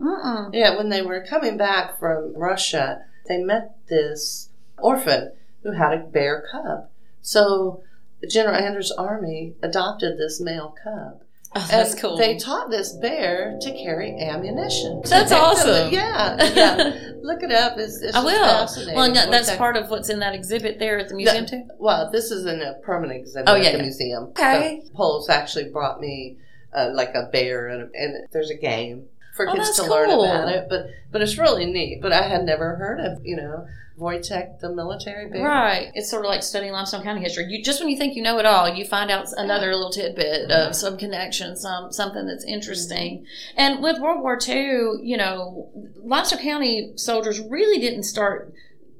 [0.52, 5.98] Yeah, when they were coming back from Russia, they met this orphan who had a
[6.04, 6.88] bear cub.
[7.22, 7.82] So
[8.28, 11.22] General Anders' army adopted this male cub.
[11.56, 12.16] Oh, that's and cool.
[12.16, 15.02] They taught this bear to carry ammunition.
[15.04, 15.92] That's awesome.
[15.92, 17.10] yeah, yeah.
[17.22, 17.76] Look it up.
[17.76, 18.44] It's, it's I will.
[18.44, 18.94] fascinating.
[18.94, 21.64] Well, that's part of what's in that exhibit there at the museum too.
[21.78, 23.82] Well, this is in a permanent exhibit Oh, at the yeah.
[23.82, 24.24] museum.
[24.28, 24.82] Okay.
[24.84, 26.36] The Poles actually brought me
[26.72, 30.48] uh, like a bear, and, and there's a game for Oh, kids to learn about
[30.50, 30.66] it.
[30.68, 32.00] But but it's really neat.
[32.00, 33.66] But I had never heard of you know
[34.00, 35.44] Wojtek the military bear.
[35.44, 35.90] Right.
[35.94, 37.46] It's sort of like studying limestone county history.
[37.48, 40.50] You just when you think you know it all, you find out another little tidbit
[40.50, 43.18] of some connection, some something that's interesting.
[43.18, 43.54] Mm-hmm.
[43.56, 45.70] And with World War II, you know,
[46.02, 48.52] limestone county soldiers really didn't start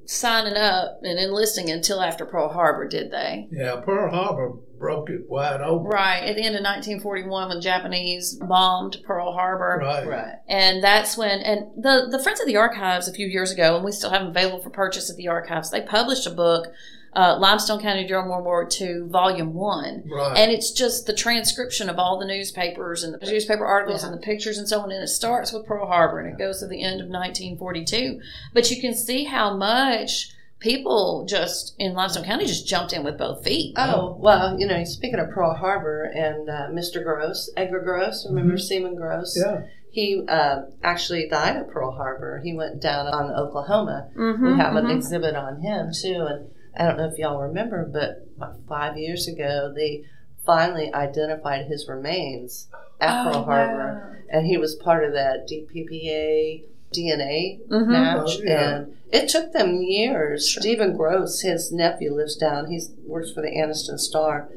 [0.04, 3.48] signing up and enlisting until after Pearl Harbor, did they?
[3.50, 5.86] Yeah, Pearl Harbor broke it wide open.
[5.86, 6.24] Right.
[6.24, 9.78] At the end of 1941 when the Japanese bombed Pearl Harbor.
[9.80, 10.06] Right.
[10.06, 10.34] Right.
[10.48, 13.84] And that's when, and the, the Friends of the Archives a few years ago, and
[13.84, 16.72] we still have them available for purchase at the archives, they published a book,
[17.12, 20.04] uh, Limestone County during World War II, Volume 1.
[20.10, 20.36] Right.
[20.38, 24.10] And it's just the transcription of all the newspapers and the newspaper articles Yeah.
[24.10, 24.92] and the pictures and so on.
[24.92, 28.20] And it starts with Pearl Harbor and it goes to the end of 1942.
[28.54, 33.18] But you can see how much people just in Limestone County just jumped in with
[33.18, 33.74] both feet.
[33.76, 37.02] Oh well, you know, speaking of Pearl Harbor and uh, Mr.
[37.02, 39.36] Gross, Edgar Gross, remember Seaman Gross?
[39.36, 39.62] yeah.
[39.92, 42.40] He uh, actually died at Pearl Harbor.
[42.44, 44.08] He went down on Oklahoma.
[44.16, 47.90] Mm-hmm, we have an exhibit on him too, and I don't know if y'all remember,
[47.92, 48.28] but
[48.68, 50.04] five years ago they
[50.46, 52.68] finally identified his remains
[53.00, 56.62] at Oh, Pearl Harbor, and he was part of that DPAA
[56.94, 57.90] DNA Mm-hmm.
[57.92, 58.76] match, Oh, yeah.
[58.76, 60.56] and it took them years.
[60.58, 62.70] Stephen Gross, his nephew, lives down.
[62.70, 64.48] He works for the Anniston Star,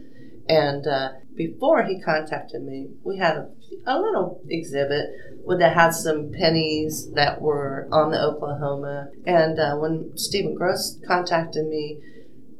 [0.48, 3.50] and uh, before he contacted me, we had a,
[3.88, 5.10] a little exhibit
[5.46, 9.10] with that had some pennies that were on the Oklahoma.
[9.26, 12.00] And uh, when Stephen Gross contacted me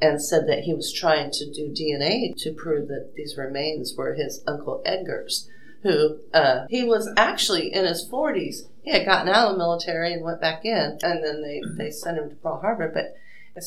[0.02, 4.16] and said that he was trying to do DNA to prove that these remains were
[4.16, 5.48] his uncle Edgar's,
[5.84, 8.64] who uh, he was actually in his 40s.
[8.84, 11.90] He had gotten out of the military and went back in, and then they, they
[11.92, 12.92] sent him to Pearl Harbor.
[12.94, 13.16] But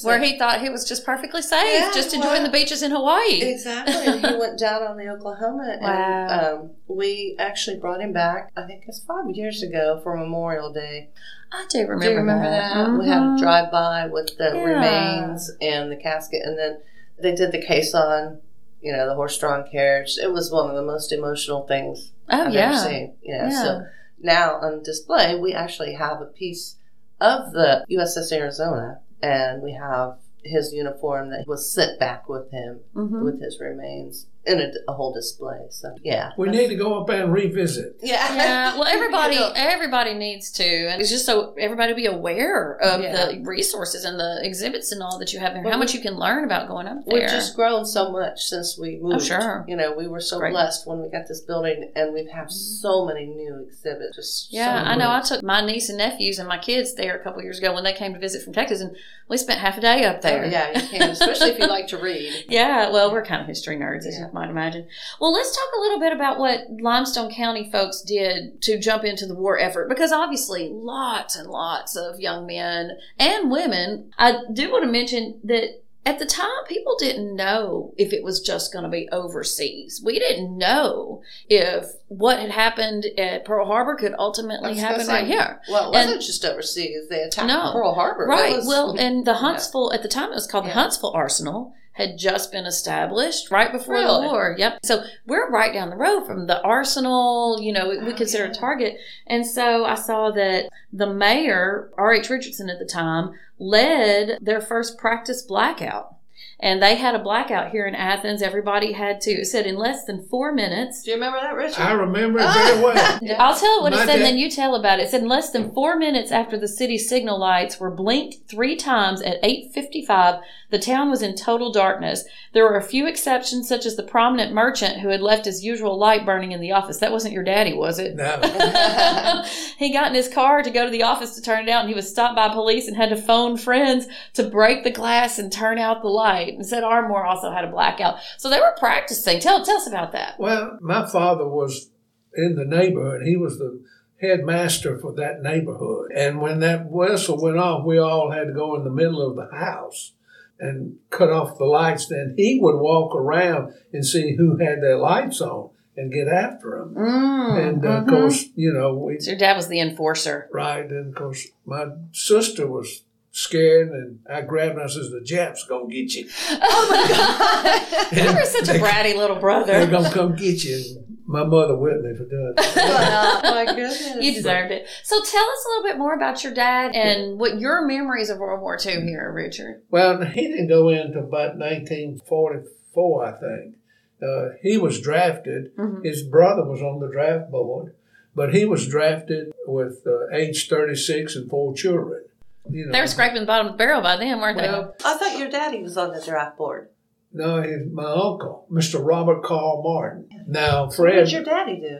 [0.02, 2.82] Where like- he thought he was just perfectly safe, Yeah, just enjoying well- the beaches
[2.82, 3.40] in Hawaii.
[3.42, 4.18] Exactly.
[4.18, 6.54] he went down on the Oklahoma, and Wow.
[6.62, 8.50] um, we actually brought him back.
[8.56, 11.08] I think it's five years ago for Memorial Day.
[11.52, 12.98] I do remember, Do you remember that?
[12.98, 13.38] We had a Mhm.
[13.38, 14.62] drive by with the Yeah.
[14.64, 16.78] remains and the casket, and then
[17.18, 18.40] they did the caisson.
[18.82, 20.16] You know, the horse-drawn carriage.
[20.22, 22.68] It was one of the most emotional things Oh I've yeah.
[22.68, 23.14] ever seen.
[23.22, 23.48] Yeah.
[23.50, 23.62] Yeah.
[23.62, 23.86] So
[24.26, 26.76] now on display, we actually have a piece
[27.20, 32.80] of the USS Arizona, and we have his uniform that was sent back with him
[32.94, 33.24] Mhm.
[33.24, 35.58] with his remains in a, a whole display.
[35.70, 37.96] So yeah, We need to go up and revisit.
[38.02, 42.06] yeah, Yeah, well, everybody You know, everybody needs to, and it's just so everybody be
[42.06, 43.26] aware of Yeah.
[43.26, 45.94] the resources and the exhibits and all that you have there, Well, how we- much
[45.94, 47.20] you can learn about going up there.
[47.20, 49.16] We've just grown so much since we oh, moved.
[49.16, 49.64] Oh, sure.
[49.68, 50.52] You know, we were so Great.
[50.52, 52.50] blessed when we got this building, and we've had mm-hmm.
[52.50, 54.16] so many new exhibits.
[54.16, 55.10] Just yeah, so I know.
[55.10, 57.84] I took my niece and nephews and my kids there a couple years ago when
[57.84, 58.96] they came to visit from Texas, and
[59.28, 60.44] we spent half a day up oh, there.
[60.44, 62.44] Oh, yeah, you can, especially if you like to read.
[62.56, 64.28] Yeah, well, we're kind of history nerds, Yeah.
[64.36, 64.86] Might imagine.
[65.20, 69.26] Well, let's talk a little bit about what Limestone County folks did to jump into
[69.26, 74.10] the war effort because obviously lots and lots of young men and women.
[74.18, 78.40] I do want to mention that at the time, people didn't know if it was
[78.40, 80.00] just going to be overseas.
[80.04, 85.26] We didn't know if what had happened at Pearl Harbor could ultimately happen gonna right
[85.26, 85.60] here.
[85.68, 87.08] Well, it wasn't just overseas.
[87.08, 87.72] They attacked No.
[87.72, 88.24] Pearl Harbor.
[88.26, 88.54] Right.
[88.54, 92.18] was- well, and the Huntsville, at the time, it was called the Huntsville Arsenal, had
[92.18, 94.26] just been established right before Really?
[94.26, 94.54] the war.
[94.58, 94.80] Yep.
[94.84, 98.48] So we're right down the road from the Arsenal, you know, we, Oh, consider a
[98.48, 98.52] yeah.
[98.52, 98.96] target.
[99.26, 102.28] And so I saw that the mayor, R.H.
[102.28, 106.15] Richardson at the time, led their first practice blackout.
[106.58, 108.40] And they had a blackout here in Athens.
[108.40, 111.02] Everybody had to, it said in less than four minutes.
[111.02, 111.82] Do you remember that, Richard?
[111.82, 112.52] I remember it ah!
[112.54, 113.36] very well.
[113.38, 115.02] I'll tell it what it My said, and then you tell about it.
[115.02, 118.74] It said in less than four minutes after the city signal lights were blinked three
[118.74, 120.40] times at 8:55,
[120.70, 122.24] the town was in total darkness.
[122.52, 125.98] There were a few exceptions, such as the prominent merchant who had left his usual
[125.98, 126.98] light burning in the office.
[126.98, 128.16] That wasn't your daddy, was it?
[128.16, 128.40] No.
[129.78, 131.88] he got in his car to go to the office to turn it out, and
[131.88, 135.52] he was stopped by police and had to phone friends to break the glass and
[135.52, 136.45] turn out the light.
[136.54, 139.40] And said Ardmore also had a blackout, so they were practicing.
[139.40, 140.38] Tell tell us about that.
[140.38, 141.90] Well, my father was
[142.34, 143.22] in the neighborhood.
[143.26, 143.82] He was the
[144.20, 146.10] headmaster for that neighborhood.
[146.14, 149.36] And when that whistle went off, we all had to go in the middle of
[149.36, 150.12] the house
[150.58, 152.06] and cut off the lights.
[152.08, 156.78] Then he would walk around and see who had their lights on and get after
[156.78, 156.94] them.
[156.94, 158.08] Mm, And uh, of mhm.
[158.08, 160.48] course, you know, we So your dad was the enforcer.
[160.52, 160.84] right.
[160.90, 163.02] And of course, my sister was
[163.36, 166.28] scared, and I grabbed her and I says, "The Japs gonna get you.
[166.50, 168.12] oh my God.
[168.12, 169.66] You were such a bratty little brother.
[169.72, 173.40] They're gonna come get you." And my mother whipped me for doing that.
[173.44, 174.14] oh my goodness.
[174.20, 174.86] You deserved it.
[175.02, 178.38] So tell us a little bit more about your dad and what your memories of
[178.38, 179.82] World War II here, Richard.
[179.90, 183.74] Well, he didn't go in into about 1944, I think.
[184.22, 185.76] Uh, he was drafted.
[185.76, 186.04] Mhm.
[186.04, 187.92] His brother was on the draft board,
[188.34, 192.22] but he was drafted with uh, age 36 and four children.
[192.70, 194.68] You know, They were scraping the bottom of the barrel by then, weren't they?
[194.68, 196.88] I thought your daddy was on the draft board.
[197.32, 199.04] no, he's my uncle, Mr.
[199.04, 200.28] Robert Carl Martin.
[200.48, 201.16] Now, Fred.
[201.16, 201.98] What did your daddy do?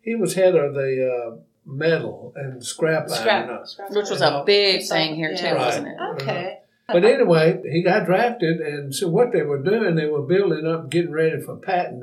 [0.00, 3.48] he was head of the uh, metal and scrap Scrap.
[3.48, 3.66] iron.
[3.66, 5.54] scrap Which was a big thing here too, Yeah.
[5.64, 5.96] wasn't it?
[6.14, 6.58] Okay.
[6.88, 10.90] But anyway, he got drafted, and so what they were doing, they were building up,
[10.90, 12.00] getting ready for Patton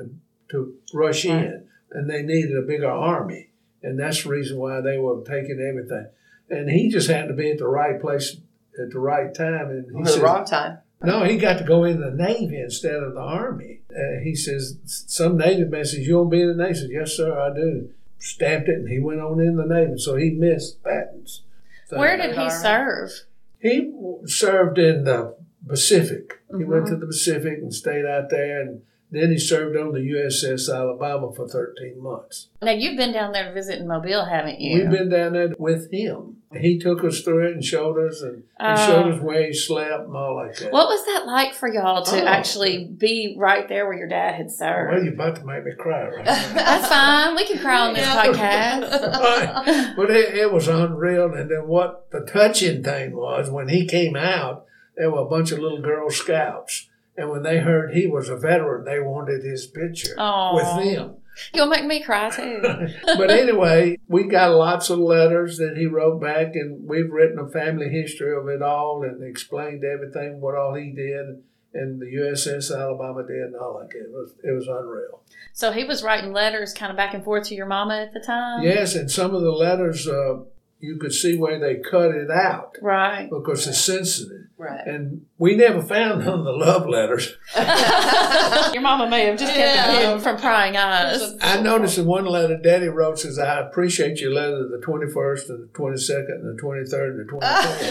[0.50, 3.50] to, to rush in, and they needed a bigger army,
[3.82, 6.08] and that's the reason why they were taking everything.
[6.50, 8.36] And he just happened to be at the right place
[8.82, 10.78] at the right time, and he At the said, wrong time.
[11.02, 14.78] "No, he got to go in the Navy instead of the Army." Uh, he says,
[14.84, 17.38] "Some Navy man says you want to be in the Navy?" I said, "Yes, sir,
[17.38, 21.42] I do." Stamped it, and he went on in the Navy, so he missed Patton's.
[21.88, 21.98] thing.
[21.98, 22.50] Where did he Army.
[22.50, 23.10] serve?
[23.58, 25.34] He w- served in the
[25.66, 26.40] Pacific.
[26.56, 26.94] He went Mm-hmm.
[26.94, 28.82] to the Pacific and stayed out there, and
[29.12, 32.48] then he served on the USS Alabama for 13 months.
[32.62, 34.80] Now you've been down there visiting Mobile, haven't you?
[34.82, 36.36] We've been down there with him.
[36.58, 38.70] He took us through it and showed us, and Oh.
[38.76, 40.72] he showed us where he slept and all like that.
[40.72, 42.26] What was that like for y'all to Oh.
[42.26, 44.92] actually be right there where your dad had served?
[44.94, 46.24] Well, you're about to make me cry right now.
[46.54, 47.36] That's fine.
[47.36, 48.24] We can cry on this Yeah.
[48.24, 49.96] podcast.
[49.96, 51.32] but it, it was unreal.
[51.34, 55.52] And then what the touching thing was when he came out, there were a bunch
[55.52, 56.88] of little Girl Scouts.
[57.20, 60.54] And when they heard he was a veteran, they wanted his picture Aw.
[60.54, 61.16] with them.
[61.52, 62.62] You'll make me cry too.
[63.04, 67.46] but anyway, we got lots of letters that he wrote back, and we've written a
[67.46, 71.42] family history of it all and explained everything, what all he did,
[71.74, 73.94] and the USS Alabama did, and all that.
[73.94, 75.20] It was it was unreal.
[75.52, 78.20] So he was writing letters kind of back and forth to your mama at the
[78.20, 78.62] time?
[78.62, 80.38] Yes, and some of the letters uh,
[80.80, 83.28] you could see where they cut it out Right.
[83.30, 84.86] because it's sensitive, Right.
[84.86, 87.36] and we never found none of the love letters.
[88.72, 89.92] Your mama may have just kept Yeah.
[89.92, 91.34] it hidden from prying eyes.
[91.42, 95.50] I noticed in one letter, Daddy wrote says, "I appreciate your letter the twenty first
[95.50, 97.90] and the twenty second and the twenty third and the twenty fourth.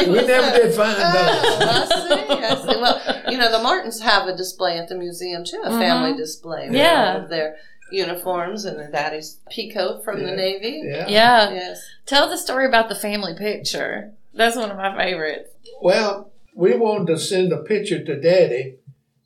[0.08, 2.80] We never did find ah, those." I see, I see.
[2.80, 5.80] Well, you know, the Martins have a display at the museum too, a mm-hmm.
[5.80, 6.66] family display.
[6.68, 7.14] with Yeah.
[7.14, 7.56] all of their
[7.92, 10.82] uniforms and their daddy's peacoat from the Navy.
[10.84, 11.08] Yeah.
[11.08, 11.50] Yeah.
[11.50, 11.82] Yes.
[12.06, 14.12] Tell the story about the family picture.
[14.34, 15.50] That's one of my favorites.
[15.80, 18.76] Well, we wanted to send a picture to Daddy,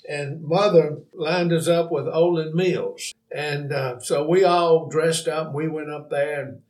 [0.09, 5.53] and Mother lined us up with Olan Mills, and uh, so we all dressed up.
[5.55, 6.63] We went up there and.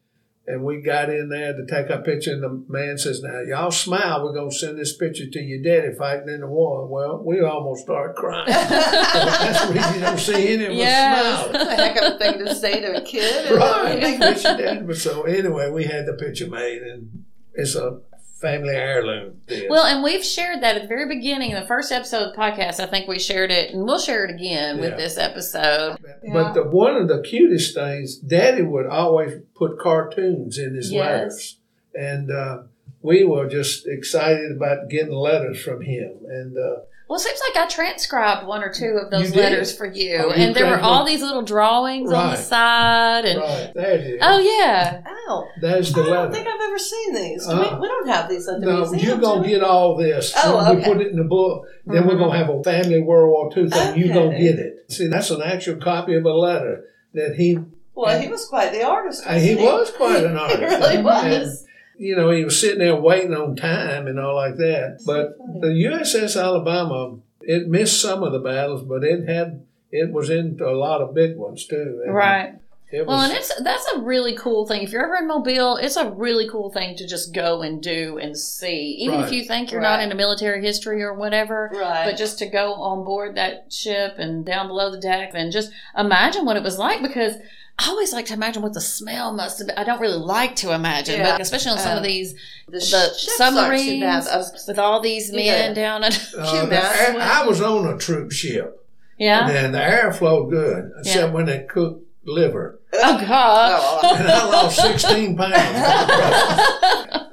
[0.46, 3.70] And we got in there to take our picture, and the man says, "Now y'all
[3.70, 4.22] smile.
[4.22, 7.84] We're gonna send this picture to your daddy fighting in the war." Well, we almost
[7.84, 8.44] start crying.
[8.48, 11.36] That's the reason you don't see any of us Yes.
[11.38, 11.52] smiling.
[11.52, 13.52] That's a heck of a thing to say to a kid.
[13.56, 14.18] Right.
[14.20, 14.86] Wish you did.
[14.86, 17.24] But so anyway, we had the picture made, and
[17.54, 18.00] it's a
[18.44, 19.40] family heirloom.
[19.46, 19.64] This.
[19.68, 22.78] Well, and we've shared that at the very beginning, the first episode of the podcast.
[22.80, 25.96] I think we shared it, and we'll share it again with this episode.
[26.32, 31.00] But the, one of the cutest things, Daddy would always put cartoons in his Yes.
[31.00, 31.58] letters,
[31.94, 32.62] and uh,
[33.02, 36.12] we were just excited about getting letters from him.
[36.28, 39.84] And uh, Well, it seems like I transcribed one or two of those letters for
[39.84, 43.38] you, Oh, you and there were transcribed- all these little drawings on the side, and
[43.40, 44.18] right there it is.
[44.22, 46.12] oh yeah, Oh, There's the letter.
[46.16, 47.46] I don't think I've ever seen these.
[47.46, 49.02] Do Uh, we, we don't have these at the no, museum.
[49.06, 50.32] you're gonna get all this.
[50.42, 50.92] Oh, When we okay.
[50.92, 51.66] put it in the book.
[51.86, 53.98] Then we're gonna have a family World War II thing.
[53.98, 54.90] You're gonna get it.
[54.90, 57.58] See, that's an actual copy of a letter that he.
[57.94, 59.22] Well, he was quite the artist.
[59.26, 60.58] Uh, he wasn't was quite an artist.
[60.60, 61.63] he really And- was.
[61.98, 65.00] You know, he was sitting there waiting on time and all like that.
[65.06, 70.28] But the USS Alabama, it missed some of the battles, but it had it was
[70.28, 72.02] into a lot of big ones too.
[72.04, 72.54] And right.
[72.90, 74.82] It Well, and it's that's a really cool thing.
[74.82, 78.18] If you're ever in Mobile, it's a really cool thing to just go and do
[78.18, 80.04] and see, even if you think you're not Right.
[80.04, 81.70] into military history or whatever.
[81.74, 82.04] Right.
[82.04, 85.72] But just to go on board that ship and down below the deck and just
[85.96, 87.34] imagine what it was like because
[87.78, 89.76] I always like to imagine what the smell must have been.
[89.76, 91.32] I don't really like to imagine, Yeah.
[91.32, 92.32] but especially on some Um, of these
[92.66, 94.44] the, the ships aren't too submarines bad.
[94.68, 95.72] With all these men Yeah.
[95.74, 98.86] down and uh, the air- I was on a troop ship,
[99.18, 99.48] yeah.
[99.48, 101.30] and the air flowed good, except Yeah.
[101.32, 103.80] when they cooked liver, Oh God.
[104.04, 105.54] Oh, and I lost sixteen pounds.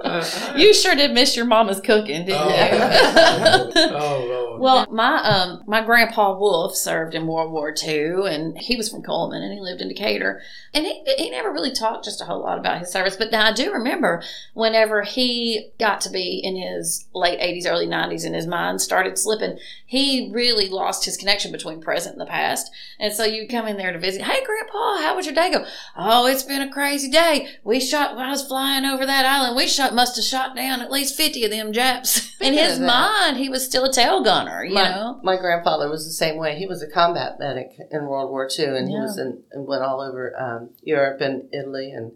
[0.03, 3.71] Uh, You sure did miss your mama's cooking, didn't oh, you?
[3.95, 4.40] oh Lord.
[4.61, 9.01] Well, my um my grandpa Wolf served in World War II, and he was from
[9.01, 10.39] Coleman, and he lived in Decatur,
[10.71, 13.15] and he he never really talked just a whole lot about his service.
[13.15, 14.21] But now I do remember
[14.53, 19.17] whenever he got to be in his late eighties, early nineties, and his mind started
[19.17, 19.57] slipping,
[19.91, 22.71] he really lost his connection between present and the past.
[22.97, 24.21] And so you come in there to visit.
[24.21, 25.65] Hey, Grandpa, how was your day go?
[25.97, 27.49] Oh, it's been a crazy day.
[27.65, 29.57] We shot when I was flying over that island.
[29.57, 32.33] We shot must have shot down at least fifty of them Japs.
[32.39, 34.63] In his mind, he was still a tail gunner.
[34.63, 35.19] You my, know.
[35.23, 36.57] my grandfather was the same way.
[36.57, 39.83] He was a combat medic in World War II, and he was in and went
[39.83, 42.13] all over um, Europe and Italy, and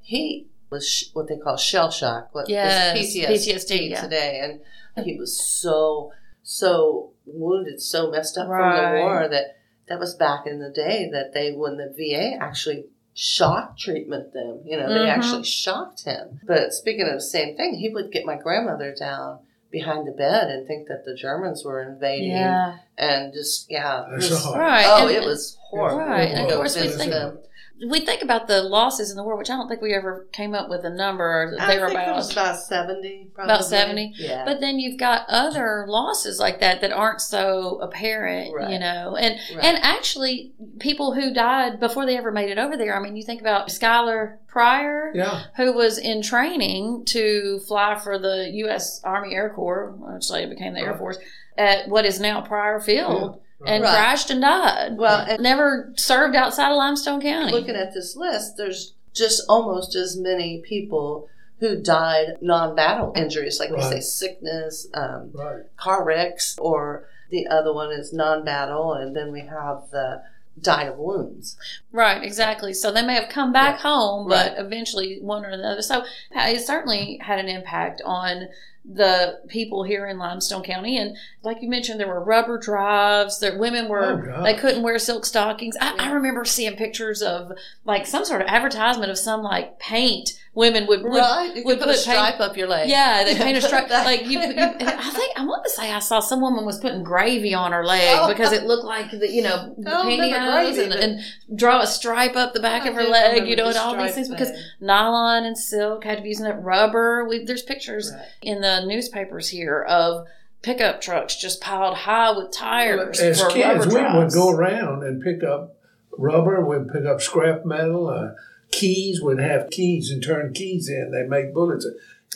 [0.00, 4.00] he was sh- what they call shell shock, what Yes, PTSD, PTSD, yeah.
[4.00, 6.12] today, and he was so
[6.50, 11.06] so wounded, so messed up from the war that that was back in the day
[11.12, 14.60] that they when the VA actually shock treatment them.
[14.64, 14.94] You know, Mhm.
[15.04, 16.40] they actually shocked him.
[16.46, 19.40] But speaking of the same thing, he would get my grandmother down
[19.70, 22.76] behind the bed and think that the Germans were invading Yeah.
[22.96, 24.06] and just yeah.
[24.10, 24.86] it was- Right.
[24.88, 25.98] Oh, and- it was horrible.
[25.98, 27.38] Right, and of course we think- them.
[27.86, 30.54] We think about the losses in the war, which I don't think we ever came
[30.54, 33.30] up with a number or I think it was about seventy.
[33.34, 33.54] Probably.
[33.54, 34.14] About 70?
[34.16, 34.44] Yeah.
[34.44, 38.70] But then you've got other losses like that that aren't so apparent, Right.
[38.70, 39.14] you know.
[39.16, 39.64] And Right.
[39.64, 42.96] and actually, people who died before they ever made it over there.
[42.96, 48.18] I mean, you think about Skylar Pryor, yeah, who was in training to fly for
[48.18, 49.00] the U.S.
[49.04, 51.18] Army Air Corps, which later became the Air Force,
[51.56, 53.90] at what is now Pryor Field, Yeah, and right.
[53.90, 54.96] crashed and died.
[54.96, 57.52] well, and Never served outside of Limestone County.
[57.52, 61.28] looking at this list, there's just almost as many people
[61.60, 65.62] who died non-battle injuries, like we say sickness, um, right.
[65.76, 70.22] car wrecks, or the other one is non-battle, and then we have the
[70.60, 71.56] died of wounds.
[71.92, 72.72] Right, exactly.
[72.72, 73.80] So they may have come back Right.
[73.82, 75.82] home, but eventually one or another.
[75.82, 78.48] So it certainly had an impact on
[78.90, 80.96] the people here in Limestone County.
[80.96, 83.38] And like you mentioned, there were rubber drives.
[83.40, 84.46] That women Oh, were God.
[84.46, 85.76] they couldn't wear silk stockings.
[85.80, 87.52] I, I remember seeing pictures of
[87.84, 91.78] like some sort of advertisement of some like paint women would, would right, you would
[91.78, 92.88] could put a put paint- stripe up your leg.
[92.88, 93.88] yeah, they paint a stripe.
[93.90, 97.02] Like you, you, I think I want to say I saw some woman was putting
[97.04, 98.28] gravy on her leg Oh.
[98.28, 101.86] because it looked like the you know I oh, pantyhose gravy, and, and draw a
[101.86, 104.28] stripe up the back I of her leg, you know, and all these stripe things
[104.28, 107.24] because nylon and silk had to be using that rubber.
[107.28, 108.26] We, there's pictures Right.
[108.42, 110.26] in the newspapers here of
[110.62, 115.02] pickup trucks just piled high with tires As for kids, rubber we would go around
[115.04, 115.76] and pick up
[116.16, 116.64] rubber.
[116.64, 118.08] We'd pick up scrap metal.
[118.08, 118.30] Uh,
[118.70, 119.22] keys.
[119.22, 121.10] We'd have keys and turn keys in.
[121.10, 121.86] They make bullets.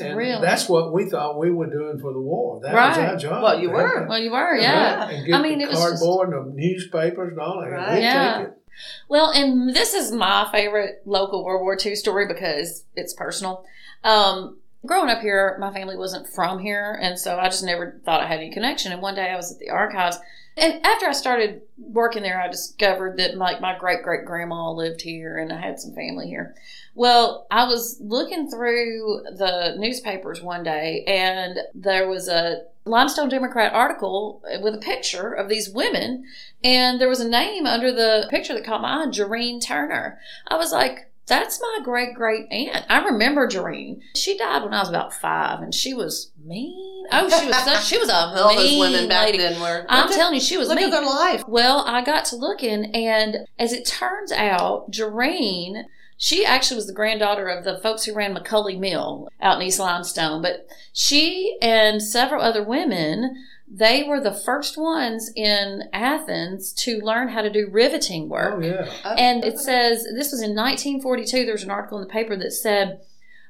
[0.01, 0.41] And Really?
[0.41, 2.61] that's what we thought we were doing for the war.
[2.63, 3.43] That was our job.
[3.43, 3.97] Well, you to were.
[3.99, 5.09] help well, you were, yeah.
[5.11, 7.69] And get I mean, the it was just- cardboard and the newspapers and all that.
[7.71, 7.93] Right.
[7.97, 8.39] We'd Yeah.
[8.39, 8.59] take it.
[9.11, 13.67] Well, and this is my favorite local World War II story because it's personal.
[14.03, 18.21] Um, growing up here, my family wasn't from here, and so I just never thought
[18.21, 18.93] I had any connection.
[18.93, 20.19] And one day I was at the archives,
[20.57, 25.03] and after I started working there, I discovered that like my great great grandma lived
[25.03, 26.55] here, and I had some family here.
[26.95, 33.73] Well, I was looking through the newspapers one day, and there was a Limestone Democrat
[33.73, 36.25] article with a picture of these women
[36.65, 40.19] and there was a name under the picture that caught my eye, Jerene Turner.
[40.49, 42.85] I was like, That's my great great aunt.
[42.91, 44.01] I remember Jerene.
[44.17, 47.07] She died when I was about five, and she was mean.
[47.11, 47.85] Oh, she was such.
[47.85, 49.39] She was a All those mean women back lady.
[49.39, 49.87] then were.
[49.89, 50.87] I'm look at- telling you, she was Look mean.
[50.87, 51.43] at their life.
[51.49, 55.85] Well, I got to looking, and as it turns out, Jerene,
[56.19, 59.79] she actually was the granddaughter of the folks who ran McCulley Mill out in East
[59.81, 60.43] Limestone.
[60.43, 63.43] But she and several other women,
[63.75, 68.55] they were the first ones in Athens to learn how to do riveting work.
[68.57, 68.91] Oh yeah.
[69.05, 69.15] Oh.
[69.15, 71.45] And it says this was in 1942.
[71.45, 73.01] There was an article in the paper that said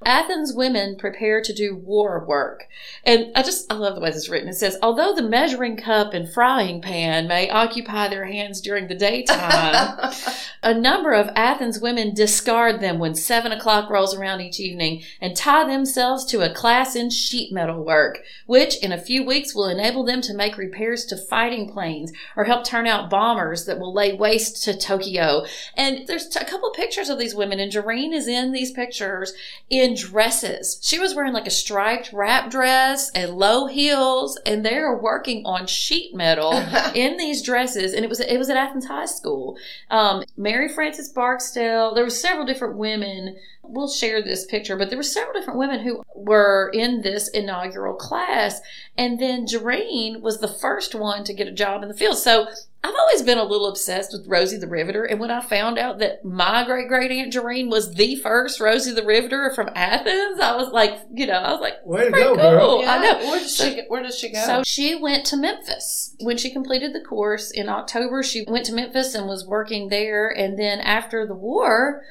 [0.07, 2.66] Athens women prepare to do war work.
[3.05, 4.48] And I just, I love the way this is written.
[4.48, 8.94] It says, although the measuring cup and frying pan may occupy their hands during the
[8.94, 10.12] daytime,
[10.62, 15.36] a number of Athens women discard them when seven o'clock rolls around each evening and
[15.36, 19.68] tie themselves to a class in sheet metal work, which in a few weeks will
[19.68, 23.92] enable them to make repairs to fighting planes or help turn out bombers that will
[23.92, 25.44] lay waste to Tokyo.
[25.76, 29.32] And there's a couple pictures of these women, and Jerene is in these pictures
[29.70, 30.78] in dresses.
[30.82, 35.45] She was wearing like a striped wrap dress and low heels, and they are working
[35.45, 36.53] on sheet metal
[36.95, 37.93] in these dresses.
[37.93, 39.57] And it was it was at Athens High School.
[39.90, 41.95] Um, Mary Frances Barksdale.
[41.95, 43.36] There were several different women.
[43.62, 47.95] We'll share this picture, but there were several different women who were in this inaugural
[47.95, 48.61] class.
[48.99, 52.18] And then Jerene was the first one to get a job in the field.
[52.18, 52.49] So
[52.85, 55.05] I've always been a little obsessed with Rosie the Riveter.
[55.05, 58.93] And when I found out that my great great aunt Jerene was the first Rosie
[58.93, 62.35] the Riveter from Athens, I was like, you know, I was like, Way to go,
[62.35, 62.37] cool.
[62.37, 62.83] girl.
[62.85, 63.18] I know.
[63.28, 63.76] Where does she?
[63.76, 64.45] go- Where does she go?
[64.45, 66.16] So she went to Memphis.
[66.20, 70.28] When she completed the course in October, she went to Memphis and was working there.
[70.28, 72.03] And then after the war,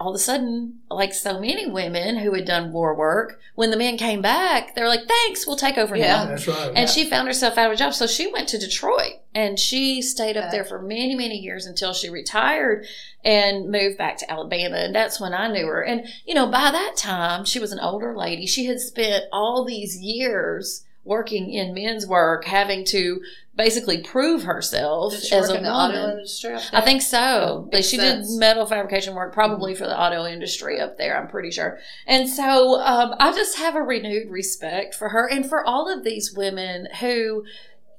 [0.00, 3.76] all of a sudden, like so many women who had done war work, when the
[3.76, 6.06] men came back, they were like, thanks, we'll take over Yeah.
[6.24, 6.24] now.
[6.24, 6.72] That's right.
[6.74, 7.92] And she found herself out of a job.
[7.92, 10.56] So she went to Detroit and she stayed up Okay.
[10.56, 12.86] there for many, many years until she retired
[13.22, 14.76] and moved back to Alabama.
[14.76, 15.82] And that's when I knew her.
[15.82, 18.46] And, you know, by that time, she was an older lady.
[18.46, 23.22] She had spent all these years working in men's work, having to
[23.56, 25.66] basically prove herself as a woman.
[25.66, 26.54] auto industry?
[26.54, 27.68] Up I think so.
[27.72, 28.30] She sense.
[28.30, 31.78] did metal fabrication work probably for the auto industry up there, I'm pretty sure.
[32.06, 36.04] And so um, I just have a renewed respect for her and for all of
[36.04, 37.44] these women who,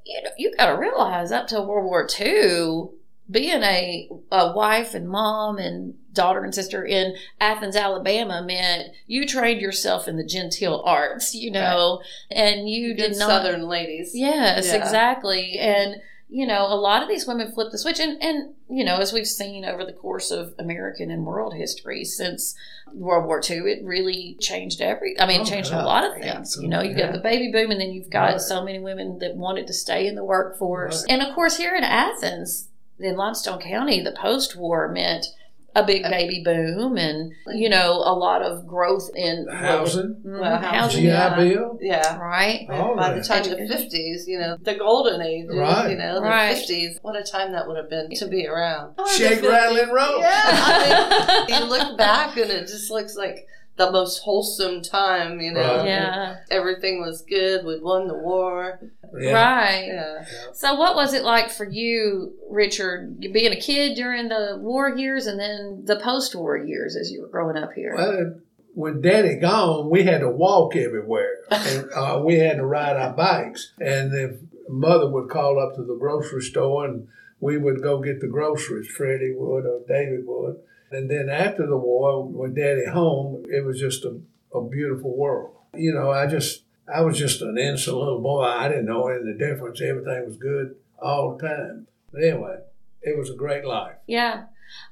[0.05, 2.89] you know, you got to realize up to World War II,
[3.31, 9.25] being a, a wife and mom and daughter and sister in Athens, Alabama meant you
[9.25, 13.29] trained yourself in the genteel arts, you know, and you Good did not.
[13.29, 14.11] Southern ladies.
[14.13, 14.75] Yes, Yeah.
[14.75, 15.57] exactly.
[15.57, 15.95] And
[16.33, 19.11] you know, a lot of these women flip the switch and and you know, as
[19.11, 22.55] we've seen over the course of American and world history since
[22.93, 26.21] World War II, it really changed every I mean, it Oh, changed a lot of
[26.21, 26.57] things.
[26.61, 27.07] You know, you've Yeah.
[27.07, 28.41] got the baby boom and then you've got Right.
[28.41, 31.03] so many women that wanted to stay in the workforce.
[31.03, 31.11] Right.
[31.19, 32.69] And of course here in Athens,
[33.01, 35.25] in Limestone County, the post war meant
[35.73, 40.57] a big baby boom and you know a lot of growth in Housing, Mhm, Well,
[40.57, 41.35] housing GI yeah.
[41.37, 41.77] Bill.
[41.81, 42.17] Yeah.
[42.17, 43.25] right All By the that.
[43.25, 45.91] time the fifties, you know, the golden age, Right.
[45.91, 46.57] you know, the Right.
[46.57, 46.99] fifties.
[47.03, 48.95] What a time that would have been to be around.
[49.15, 50.19] Shake, rattle, and roll.
[50.19, 53.47] Yeah, I mean, you look back and it just looks like
[53.85, 55.39] the most wholesome time.
[55.41, 55.85] You know, Right.
[55.87, 57.65] yeah everything was good.
[57.65, 58.79] We'd won the war.
[59.19, 59.31] Yeah.
[59.33, 60.25] right Yeah.
[60.53, 65.27] So, what was it like for you, Richard, being a kid during the war years
[65.27, 67.93] and then the post war years as you were growing up here?
[67.95, 68.35] Well,
[68.73, 73.11] when Daddy gone, we had to walk everywhere, and uh, we had to ride our
[73.13, 73.73] bikes.
[73.81, 74.37] And if
[74.69, 77.07] Mother would call up to the grocery store, and
[77.41, 78.87] we would go get the groceries.
[78.87, 80.55] Freddie would or David would.
[80.91, 84.19] And then after the war, when Daddy home, it was just a,
[84.53, 85.55] a beautiful world.
[85.73, 86.63] You know, I just
[86.93, 88.43] I was just an innocent little boy.
[88.43, 89.81] I didn't know any difference.
[89.81, 91.87] Everything was good all the time.
[92.11, 92.57] But anyway,
[93.01, 93.95] it was a great life.
[94.07, 94.45] yeah.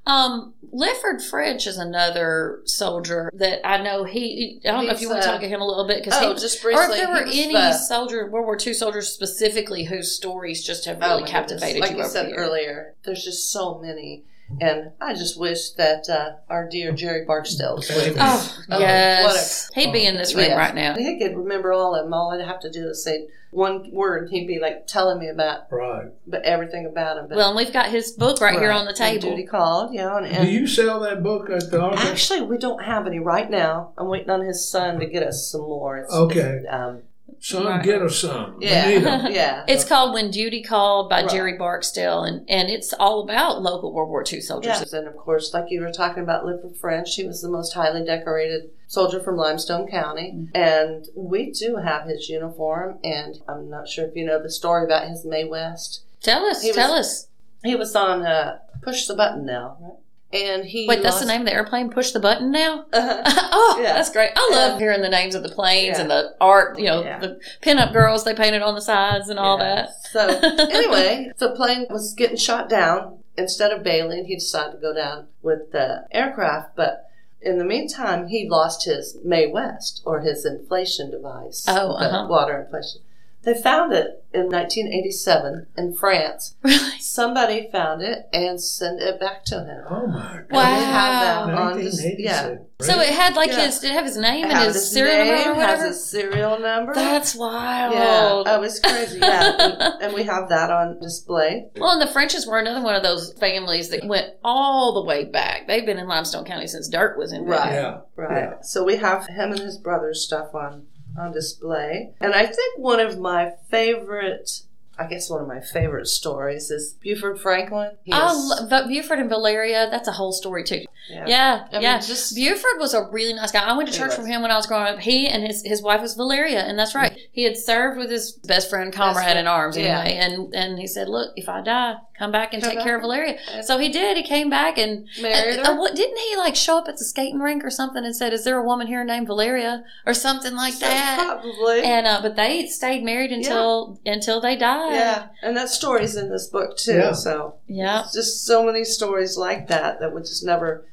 [0.05, 4.59] Um, Lifford French is another soldier that I know he.
[4.65, 6.03] I don't know if you He's, want to uh, talk to him a little bit
[6.03, 6.39] because Oh, he.
[6.39, 10.65] just Or if there were any the- soldier, World War II soldiers specifically whose stories
[10.65, 11.89] just have Oh really my captivated goodness.
[11.89, 14.25] Like you you said the earlier, there's just so many.
[14.61, 18.57] And I just wish that uh, our dear Jerry Barksdale was with us.
[18.69, 19.69] Oh, Oh, yes.
[19.75, 20.57] He'd be in this room Yes.
[20.57, 20.95] right now.
[20.95, 22.13] He could remember all of them.
[22.13, 25.27] All I'd have to do is say one word, and he'd be like telling me
[25.29, 26.07] about Right.
[26.27, 27.27] but everything about him.
[27.27, 29.29] But Well, and we've got his book right, here on the and table.
[29.31, 30.17] Duty called, you know.
[30.17, 32.05] And, and Do you sell that book at the office?
[32.09, 33.91] actually, we don't have any right now.
[33.97, 35.97] I'm waiting on his son to get us some more.
[35.99, 36.63] It's, Okay.
[36.69, 37.03] Um,
[37.41, 37.83] Son, Right.
[37.83, 38.57] get us some.
[38.57, 38.87] We Yeah.
[38.89, 39.25] need 'em.
[39.31, 39.63] yeah.
[39.67, 41.29] It's called When Duty Called by Right.
[41.29, 44.67] Jerry Barksdale, and, and it's all about local World War II soldiers.
[44.79, 47.73] Yes, and of course, like you were talking about Lifford French, he was the most
[47.73, 50.33] highly decorated soldier from Limestone County.
[50.35, 50.57] Mm-hmm.
[50.57, 54.83] And we do have his uniform, and I'm not sure if you know the story
[54.85, 56.01] about his Mae West.
[56.21, 57.27] Tell us, He was- tell us.
[57.63, 59.93] He was on uh, Push the Button now, right?
[60.31, 61.89] And he Wait, that's lost- the name of the airplane?
[61.89, 62.85] Push the button now?
[62.93, 63.23] Uh-huh.
[63.51, 63.93] oh, Yeah.
[63.93, 64.31] that's great.
[64.35, 66.01] I love hearing the names of the planes Yeah.
[66.01, 67.19] and the art, you know, Yeah.
[67.19, 69.89] the pinup girls they painted on the sides and all that.
[70.11, 70.27] So
[70.71, 73.19] anyway, the plane was getting shot down.
[73.37, 76.75] Instead of bailing, he decided to go down with the aircraft.
[76.75, 77.05] But
[77.41, 81.65] in the meantime, he lost his Mae West or his inflation device.
[81.67, 82.27] Oh, the uh-huh.
[82.29, 83.01] water inflation.
[83.43, 86.55] They found it in 1987 in France.
[86.63, 86.99] Really?
[86.99, 89.83] Somebody found it and sent it back to him.
[89.89, 90.77] Oh my And Wow.
[90.77, 92.19] we have that on this, 1987.
[92.19, 92.85] yeah.
[92.85, 93.65] So it had like Yeah.
[93.65, 95.69] his, did it have his name It and has his serial name, number or has
[95.79, 95.87] whatever?
[95.87, 96.93] his serial number.
[96.93, 97.93] That's wild.
[97.93, 99.19] yeah, oh, it's crazy.
[99.19, 101.69] Yeah, and, and we have that on display.
[101.77, 105.23] Well, and the Frenches were another one of those families that went all the way
[105.25, 105.67] back.
[105.67, 107.59] They've been in Limestone County since dirt was invented.
[107.59, 107.73] Right.
[107.73, 107.97] Yeah.
[108.15, 108.43] Right.
[108.43, 108.53] Yeah.
[108.61, 110.85] So we have him and his brother's stuff on
[111.19, 112.13] on display.
[112.19, 114.61] And I think one of my favorite
[114.97, 117.91] I guess one of my favorite stories is Buford Franklin.
[118.03, 119.87] He I is- love but Buford and Valeria.
[119.89, 120.83] That's a whole story too.
[121.09, 121.25] Yeah.
[121.27, 121.97] Yeah, I mean, yeah.
[121.99, 123.63] just- Buford was a really nice guy.
[123.63, 124.15] I went to church was.
[124.17, 124.99] from him when I was growing up.
[124.99, 127.17] He and his his wife was Valeria, and that's right.
[127.31, 129.39] He had served with his best friend, comrade friend.
[129.39, 130.01] in arms, Yeah.
[130.01, 132.85] And and he said, "Look, if I die, come back and Come take back.
[132.85, 134.17] care of Valeria." And So he did.
[134.17, 135.71] He came back and married uh, her.
[135.73, 138.33] uh, what didn't he like show up at the skating rink or something and said,
[138.33, 141.81] "Is there a woman here named Valeria or something like that?" Probably.
[141.83, 144.93] And uh, but they stayed married until until they died.
[144.93, 145.27] yeah.
[145.41, 146.93] And that story's in this book too.
[146.97, 147.13] Yeah.
[147.13, 148.03] So Yeah.
[148.13, 150.85] just so many stories like that that would just never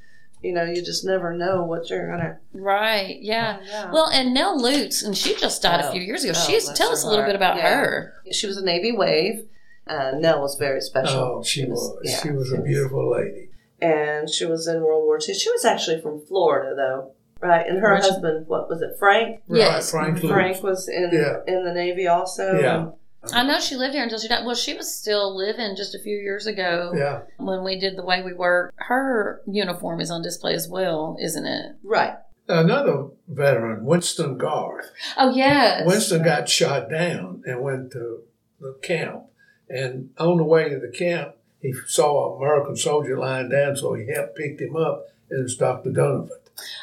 [0.43, 3.19] you know, you just never know what you're gonna Right.
[3.21, 3.57] Yeah.
[3.59, 3.93] find out.
[3.93, 5.93] Well, and Nell Lutz, and she just died a Oh.
[5.93, 6.33] few years ago.
[6.37, 7.29] Oh, She's bless tell us a little heart.
[7.31, 7.75] bit about Yeah.
[7.75, 8.15] her.
[8.33, 9.47] she was a Navy wave.
[9.89, 11.19] Uh, Nell was very special.
[11.39, 11.97] Oh, she was.
[12.03, 13.51] yeah, she was a beautiful lady.
[13.81, 15.35] and she was in World War II.
[15.35, 17.67] She was actually from Florida, though, right?
[17.69, 19.43] And her Which- husband, what was it, Frank?
[19.49, 19.93] Yes.
[19.93, 21.41] Right, Frank Frank was in Yeah.
[21.47, 22.59] in the Navy also.
[22.59, 22.87] Yeah.
[23.33, 24.45] I know she lived here until she died.
[24.45, 27.23] Well, she was still living just a few years ago Yeah.
[27.39, 28.73] when we did the way we work.
[28.77, 31.77] Her uniform is on display as well, isn't it?
[31.83, 32.15] Right.
[32.49, 34.91] Another veteran, Winston Garth.
[35.17, 35.83] Oh yes.
[35.87, 38.21] Winston got shot down and went to
[38.61, 39.25] the camp.
[39.69, 43.95] And on the way to the camp, he saw an American soldier lying down, so
[43.95, 45.07] he helped picked him up.
[45.29, 45.91] And it was Dr.
[45.91, 46.31] Donovan.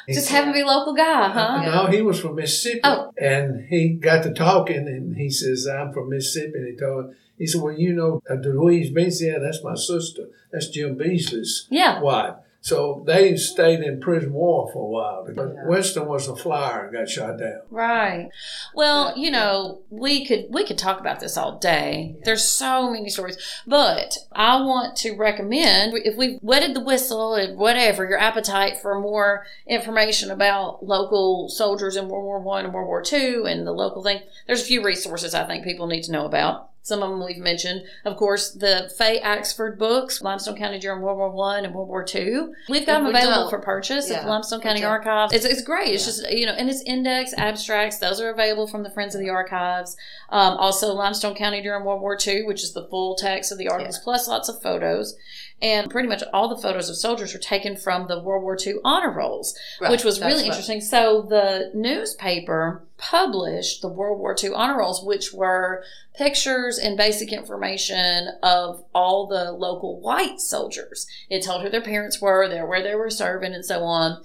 [0.08, 1.64] He Just said- happen to be a local guy, huh?
[1.66, 2.82] No, he was from Mississippi.
[2.84, 3.12] Oh.
[3.18, 6.58] And he got to talking, and he says, I'm from Mississippi.
[6.58, 9.76] And he told him, he said, Well, you know, uh, Louise Beasley, yeah, that's my
[9.76, 10.28] sister.
[10.52, 12.00] That's Jim Beasley's Yeah.
[12.02, 12.36] wife.
[12.64, 15.28] So they stayed in prison war for a while.
[15.36, 15.68] But Yeah.
[15.68, 17.60] Winston was a flyer and got shot down.
[17.70, 18.30] Right.
[18.74, 22.16] Well, you know, we could we could talk about this all day.
[22.24, 23.38] There's so many stories,
[23.68, 28.98] but I want to recommend if we've wetted the whistle and whatever your appetite for
[28.98, 33.74] more information about local soldiers in World War One and World War Two and the
[33.74, 34.22] local thing.
[34.48, 36.70] There's a few resources I think people need to know about.
[36.86, 37.84] Some of them we've mentioned.
[38.04, 42.04] Of course, the Faye Axford books, Limestone County during World War One and World War
[42.04, 42.54] Two.
[42.68, 44.84] We've got If them available for purchase at yeah, Limestone County.
[44.84, 45.32] Archives.
[45.34, 45.94] It's, it's great.
[45.94, 46.24] It's Yeah.
[46.28, 48.00] just, you know, and it's index, abstracts.
[48.00, 49.96] Those are available from the Friends of the Archives.
[50.30, 53.70] Um, also, Limestone County during World War Two, which is the full text of the
[53.70, 55.16] articles, plus lots of photos.
[55.64, 58.76] And pretty much all the photos of soldiers were taken from the World War II
[58.84, 59.90] honor rolls Right.
[59.90, 60.82] which was That's really what- interesting.
[60.82, 65.84] So the newspaper published the World War II honor rolls, which were
[66.16, 71.08] pictures and basic information of all the local white soldiers.
[71.30, 74.22] It told who their parents were, their where they were serving, and so on.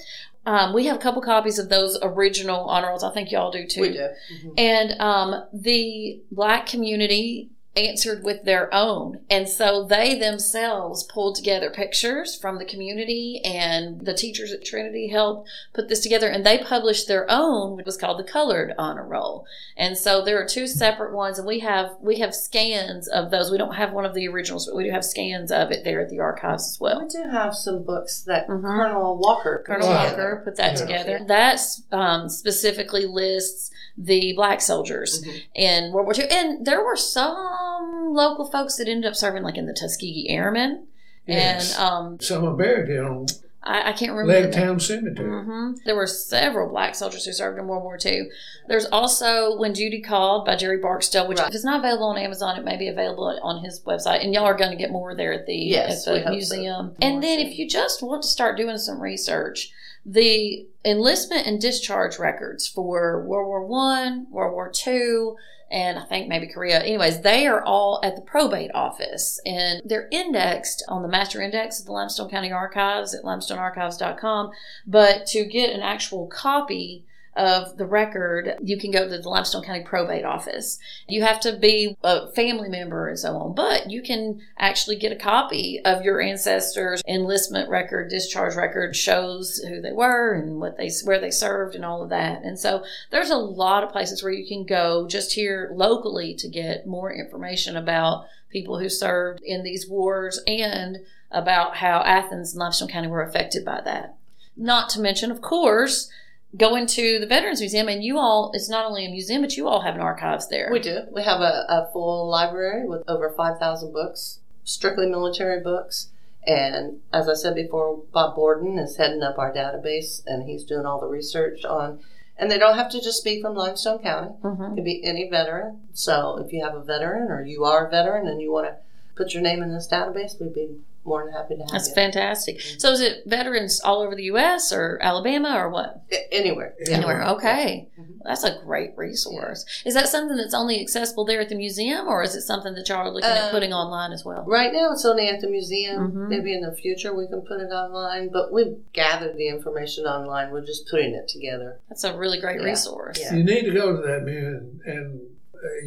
[0.47, 3.05] Um, we have a couple copies of those original honor rolls.
[3.05, 3.82] I think y'all do too.
[3.82, 4.09] We do.
[4.32, 4.55] Mhm.
[4.57, 7.51] And um, the black community
[7.87, 9.20] answered with their own.
[9.31, 15.09] And so they themselves pulled together pictures from the community, and the teachers at Trinity
[15.09, 16.29] helped put this together.
[16.29, 19.47] And they published their own, which was called the Colored Honor Roll.
[19.76, 23.51] And so there are two separate ones, and we have we have scans of those.
[23.51, 26.01] We don't have one of the originals, but we do have scans of it there
[26.01, 27.01] at the archives as well.
[27.03, 28.62] We do have some books that Mhm.
[28.62, 29.62] Colonel Walker.
[29.64, 30.81] put Colonel Walker put that Yeah.
[30.87, 31.20] together.
[31.26, 31.61] That
[31.93, 33.70] um, specifically lists
[34.01, 35.42] the black soldiers Mhm.
[35.55, 36.28] in World War II.
[36.30, 40.86] And there were some local folks that ended up serving, like in the Tuskegee Airmen.
[41.26, 41.76] Yes.
[41.76, 43.26] And um, Some are buried here on
[43.68, 44.48] I, I can't remember.
[44.50, 44.66] the name.
[44.78, 45.44] Legtown Cemetery.
[45.44, 48.28] hmm There were several black soldiers who served in World War II.
[48.66, 51.48] There's also When Duty Called by Jerry Barksdale, which Right.
[51.48, 54.24] if it's not available on Amazon, it may be available on his website.
[54.24, 56.30] And y'all are going to get more there at the, Yes, at the hope so.
[56.32, 56.96] museum.
[57.02, 57.46] And then soon.
[57.48, 59.70] if you just want to start doing some research,
[60.06, 65.36] the enlistment and discharge records for World War One, World War Two,
[65.70, 66.80] and I think maybe Korea.
[66.80, 71.80] Anyways, they are all at the probate office and they're indexed on the master index
[71.80, 74.50] of the Limestone County Archives at limestonearchives.com.
[74.86, 77.04] But to get an actual copy
[77.39, 80.78] of the record, you can go to the Limestone County Probate Office.
[81.07, 85.12] You have to be a family member and so on, but you can actually get
[85.12, 90.76] a copy of your ancestors' enlistment record, discharge record, shows who they were and what
[90.76, 92.43] they where they served and all of that.
[92.43, 96.49] And so there's a lot of places where you can go just here locally to
[96.49, 100.99] get more information about people who served in these wars and
[101.30, 104.16] about how Athens and Limestone County were affected by that.
[104.57, 106.11] Not to mention, of course,
[106.57, 109.68] going into the Veterans Museum, and you all, it's not only a museum, but you
[109.68, 110.70] all have an archives there.
[110.72, 111.01] We do.
[111.12, 116.09] We have a, a full library with over 5,000 books, strictly military books.
[116.46, 120.86] And as I said before, Bob Borden is heading up our database and he's doing
[120.86, 122.01] all the research on,
[122.38, 124.30] and they don't have to just be from Limestone County.
[124.42, 124.72] Mhm.
[124.72, 125.82] It could be any veteran.
[125.92, 128.76] So if you have a veteran or you are a veteran and you want to
[129.16, 130.78] put your name in this database, we'd be
[131.09, 131.94] more than happy to have That's you.
[131.94, 132.61] fantastic.
[132.78, 134.72] So is it veterans all over the U.S.
[134.72, 136.02] or Alabama or what?
[136.12, 136.74] A- Anywhere.
[136.80, 136.96] Yeah.
[136.98, 137.24] Anywhere.
[137.30, 137.88] Okay.
[137.98, 138.04] Mhm.
[138.24, 139.64] That's a great resource.
[139.86, 142.88] Is that something that's only accessible there at the museum or is it something that
[142.88, 144.44] y'all are looking at Uh, putting online as well?
[144.46, 146.12] Right now, it's only at the museum.
[146.12, 146.28] Mhm.
[146.28, 150.50] Maybe in the future we can put it online, but we've gathered the information online.
[150.50, 151.80] We're just putting it together.
[151.88, 152.66] That's a really great Yeah.
[152.66, 153.18] resource.
[153.20, 153.34] Yeah.
[153.34, 155.20] You need to go to that museum, and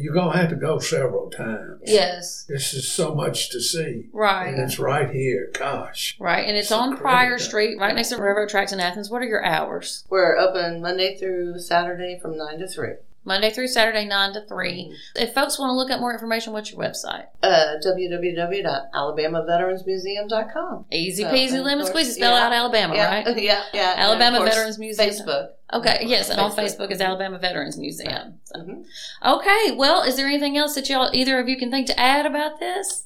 [0.00, 1.80] you're gonna have to go several times.
[1.84, 2.44] Yes.
[2.48, 4.48] This is so much to see, Right.
[4.48, 5.50] and it's right here.
[5.54, 6.46] Gosh, Right.
[6.46, 7.00] And it's So on great.
[7.00, 9.10] Pryor Street, right next to railroad tracks in Athens.
[9.10, 10.04] What are your hours?
[10.10, 12.94] We're open Monday through Saturday from 9 to 3.
[13.24, 14.94] Monday through Saturday, 9 to 3.
[15.16, 17.26] If folks want to look up more information, what's your website?
[17.42, 20.84] Uh, www.alabamaveteransmuseum.com.
[20.90, 22.12] Easy peasy lemon squeezy.
[22.14, 22.46] Spell yeah.
[22.46, 23.26] out Alabama, yeah, right?
[23.42, 23.94] Yeah, yeah.
[23.96, 25.08] Alabama course, Veterans Museum.
[25.10, 25.48] Facebook.
[25.72, 26.90] Okay, yes, and on Facebook.
[26.90, 28.34] Is Alabama Veterans Museum.
[28.44, 28.84] So- Mhm.
[29.24, 32.26] Okay, well, is there anything else that y'all, either of you, can think to add
[32.26, 33.04] about this?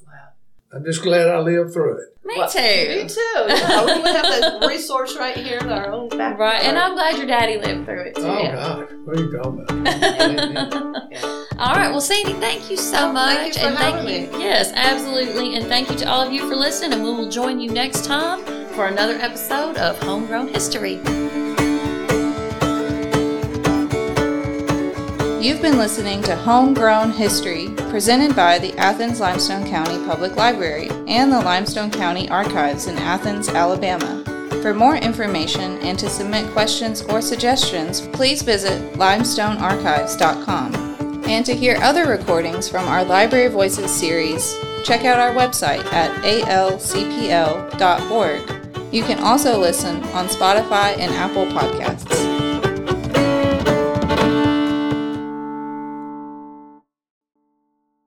[0.72, 2.16] I'm just glad I lived through it.
[2.24, 2.58] Me Well, too.
[2.60, 3.20] Me too.
[3.46, 6.38] Yeah, we have the resource right here in our own back.
[6.38, 8.22] Right, and I'm glad your daddy lived through it too.
[8.22, 11.06] Oh God, what are you talking about?
[11.12, 11.44] Yeah.
[11.58, 14.32] All right, well, Sandy, thank you so Oh, much, thank you for and thank having
[14.34, 14.38] you.
[14.40, 16.94] Yes, absolutely, and thank you to all of you for listening.
[16.94, 18.44] And we will join you next time
[18.74, 20.96] for another episode of Homegrown History.
[25.40, 31.30] You've been listening to Homegrown History, presented by the Athens Limestone County Public Library and
[31.30, 34.24] the Limestone County Archives in Athens, Alabama.
[34.62, 40.74] For more information and to submit questions or suggestions, please visit limestonearchives.com.
[41.26, 46.10] And to hear other recordings from our Library Voices series, check out our website at
[46.24, 46.94] alcpl.org.
[48.94, 52.35] You can also listen on Spotify and Apple Podcasts.